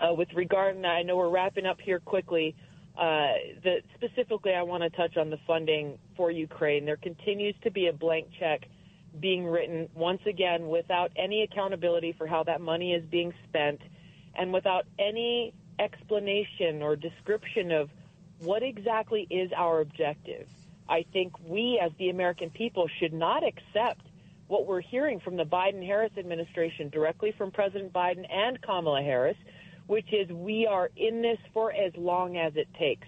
Uh, 0.00 0.12
with 0.14 0.28
regard, 0.34 0.76
and 0.76 0.86
I 0.86 1.02
know 1.02 1.16
we're 1.16 1.28
wrapping 1.28 1.66
up 1.66 1.80
here 1.80 2.00
quickly 2.00 2.54
Uh, 2.96 3.34
the, 3.64 3.74
specifically, 3.98 4.54
I 4.54 4.62
want 4.62 4.84
to 4.84 4.90
touch 4.90 5.16
on 5.16 5.28
the 5.28 5.40
funding 5.48 5.98
for 6.16 6.30
Ukraine. 6.30 6.84
There 6.84 6.96
continues 6.96 7.56
to 7.64 7.70
be 7.72 7.88
a 7.88 7.92
blank 7.92 8.28
check 8.38 8.68
being 9.18 9.42
written 9.46 9.88
once 9.94 10.22
again 10.26 10.68
without 10.68 11.10
any 11.16 11.42
accountability 11.42 12.12
for 12.18 12.26
how 12.28 12.44
that 12.44 12.60
money 12.60 12.92
is 12.98 13.04
being 13.18 13.32
spent 13.48 13.80
and 14.38 14.52
without 14.52 14.84
any 15.10 15.52
explanation 15.80 16.82
or 16.82 16.94
description 16.94 17.72
of 17.72 17.90
what 18.48 18.62
exactly 18.62 19.26
is 19.28 19.50
our 19.56 19.80
objective. 19.80 20.46
I 20.88 21.04
think 21.12 21.32
we 21.54 21.80
as 21.84 21.90
the 21.98 22.10
American 22.10 22.50
people 22.50 22.86
should 22.98 23.12
not 23.12 23.42
accept 23.42 24.06
what 24.48 24.66
we're 24.66 24.80
hearing 24.80 25.20
from 25.20 25.36
the 25.36 25.44
Biden 25.44 25.84
Harris 25.84 26.12
administration 26.18 26.88
directly 26.90 27.32
from 27.36 27.50
President 27.50 27.92
Biden 27.92 28.24
and 28.30 28.60
Kamala 28.62 29.02
Harris, 29.02 29.36
which 29.86 30.12
is 30.12 30.28
we 30.30 30.66
are 30.66 30.90
in 30.96 31.22
this 31.22 31.38
for 31.52 31.72
as 31.72 31.92
long 31.96 32.36
as 32.36 32.52
it 32.56 32.68
takes. 32.78 33.06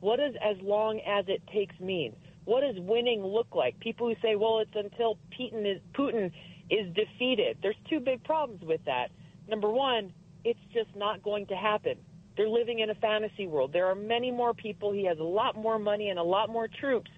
What 0.00 0.18
does 0.18 0.34
as 0.42 0.56
long 0.62 1.00
as 1.00 1.24
it 1.28 1.42
takes 1.52 1.78
mean? 1.80 2.14
What 2.44 2.60
does 2.60 2.76
winning 2.78 3.24
look 3.24 3.54
like? 3.54 3.78
People 3.80 4.08
who 4.08 4.14
say, 4.20 4.36
well, 4.36 4.58
it's 4.58 4.74
until 4.74 5.18
Putin 5.38 5.64
is, 5.64 5.80
Putin 5.94 6.30
is 6.68 6.94
defeated. 6.94 7.58
There's 7.62 7.76
two 7.88 8.00
big 8.00 8.22
problems 8.24 8.62
with 8.62 8.84
that. 8.84 9.10
Number 9.48 9.70
one, 9.70 10.12
it's 10.44 10.60
just 10.72 10.94
not 10.94 11.22
going 11.22 11.46
to 11.46 11.54
happen. 11.54 11.96
They're 12.36 12.48
living 12.48 12.80
in 12.80 12.90
a 12.90 12.94
fantasy 12.96 13.46
world. 13.46 13.72
There 13.72 13.86
are 13.86 13.94
many 13.94 14.30
more 14.30 14.52
people. 14.52 14.92
He 14.92 15.04
has 15.06 15.18
a 15.18 15.24
lot 15.24 15.56
more 15.56 15.78
money 15.78 16.10
and 16.10 16.18
a 16.18 16.22
lot 16.22 16.50
more 16.50 16.68
troops 16.68 17.10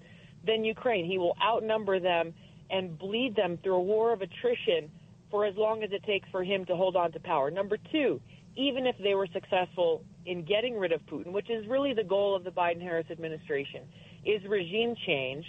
than 0.47 0.65
Ukraine. 0.65 1.07
He 1.07 1.19
will 1.19 1.37
outnumber 1.43 1.99
them 1.99 2.35
and 2.71 2.99
bleed 2.99 3.37
them 3.37 3.59
through 3.63 3.77
a 3.77 3.83
war 3.83 4.13
of 4.13 4.23
attrition 4.23 4.91
for 5.31 5.45
as 5.45 5.57
long 5.57 5.83
as 5.83 5.91
it 5.93 6.03
takes 6.05 6.29
for 6.31 6.45
him 6.45 6.65
to 6.67 6.77
hold 6.77 6.97
on 6.97 7.13
to 7.13 7.21
power. 7.21 7.51
Number 7.51 7.77
two, 7.93 8.21
even 8.57 8.87
if 8.87 8.97
they 8.99 9.15
were 9.15 9.29
successful 9.33 10.03
in 10.25 10.45
getting 10.45 10.79
rid 10.79 10.93
of 10.93 11.01
Putin, 11.07 11.33
which 11.33 11.51
is 11.51 11.67
really 11.67 11.93
the 11.93 12.05
goal 12.05 12.35
of 12.35 12.45
the 12.45 12.51
Biden 12.51 12.81
Harris 12.81 13.07
administration, 13.11 13.83
is 14.25 14.43
regime 14.49 14.95
change. 15.07 15.45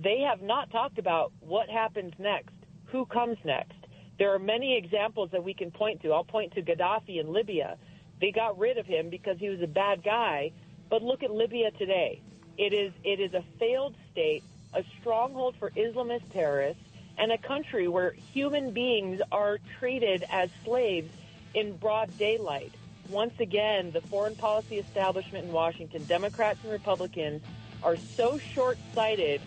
They 0.00 0.20
have 0.20 0.40
not 0.40 0.70
talked 0.70 0.98
about 0.98 1.32
what 1.40 1.68
happens 1.68 2.12
next, 2.18 2.54
who 2.86 3.06
comes 3.06 3.36
next. 3.44 3.74
There 4.18 4.32
are 4.32 4.38
many 4.38 4.76
examples 4.76 5.30
that 5.32 5.42
we 5.42 5.54
can 5.54 5.70
point 5.70 6.02
to. 6.02 6.12
I'll 6.12 6.24
point 6.24 6.54
to 6.54 6.62
Gaddafi 6.62 7.20
in 7.20 7.32
Libya. 7.32 7.76
They 8.20 8.32
got 8.32 8.58
rid 8.58 8.78
of 8.78 8.86
him 8.86 9.10
because 9.10 9.38
he 9.38 9.48
was 9.48 9.60
a 9.62 9.66
bad 9.66 10.02
guy. 10.02 10.52
But 10.90 11.02
look 11.02 11.22
at 11.22 11.30
Libya 11.30 11.70
today. 11.72 12.22
It 12.56 12.72
is 12.72 12.92
it 13.04 13.20
is 13.20 13.34
a 13.34 13.44
failed 13.58 13.94
state, 14.10 14.42
a 14.74 14.84
stronghold 15.00 15.56
for 15.58 15.70
Islamist 15.70 16.30
terrorists, 16.32 16.82
and 17.16 17.32
a 17.32 17.38
country 17.38 17.88
where 17.88 18.12
human 18.32 18.70
beings 18.70 19.20
are 19.32 19.58
treated 19.78 20.24
as 20.30 20.50
slaves 20.64 21.12
in 21.54 21.76
broad 21.76 22.16
daylight. 22.18 22.72
Once 23.08 23.32
again, 23.40 23.90
the 23.90 24.00
foreign 24.02 24.36
policy 24.36 24.78
establishment 24.78 25.46
in 25.46 25.52
Washington, 25.52 26.04
Democrats 26.04 26.58
and 26.62 26.72
Republicans, 26.72 27.42
are 27.82 27.96
so 27.96 28.38
short 28.38 28.78
sighted 28.94 29.40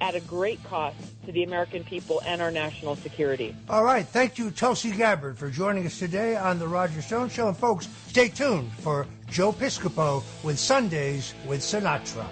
at 0.00 0.14
a 0.14 0.20
great 0.20 0.62
cost 0.64 0.96
to 1.26 1.32
the 1.32 1.42
American 1.42 1.82
people 1.84 2.22
and 2.24 2.40
our 2.40 2.50
national 2.50 2.96
security. 2.96 3.54
All 3.68 3.82
right. 3.82 4.06
Thank 4.06 4.38
you, 4.38 4.50
Tulsi 4.50 4.92
Gabbard, 4.92 5.36
for 5.36 5.50
joining 5.50 5.86
us 5.86 5.98
today 5.98 6.36
on 6.36 6.58
The 6.58 6.68
Roger 6.68 7.02
Stone 7.02 7.30
Show. 7.30 7.48
And 7.48 7.56
folks, 7.56 7.88
stay 8.06 8.28
tuned 8.28 8.72
for 8.74 9.06
Joe 9.28 9.52
Piscopo 9.52 10.22
with 10.44 10.58
Sundays 10.58 11.34
with 11.46 11.60
Sinatra. 11.60 12.26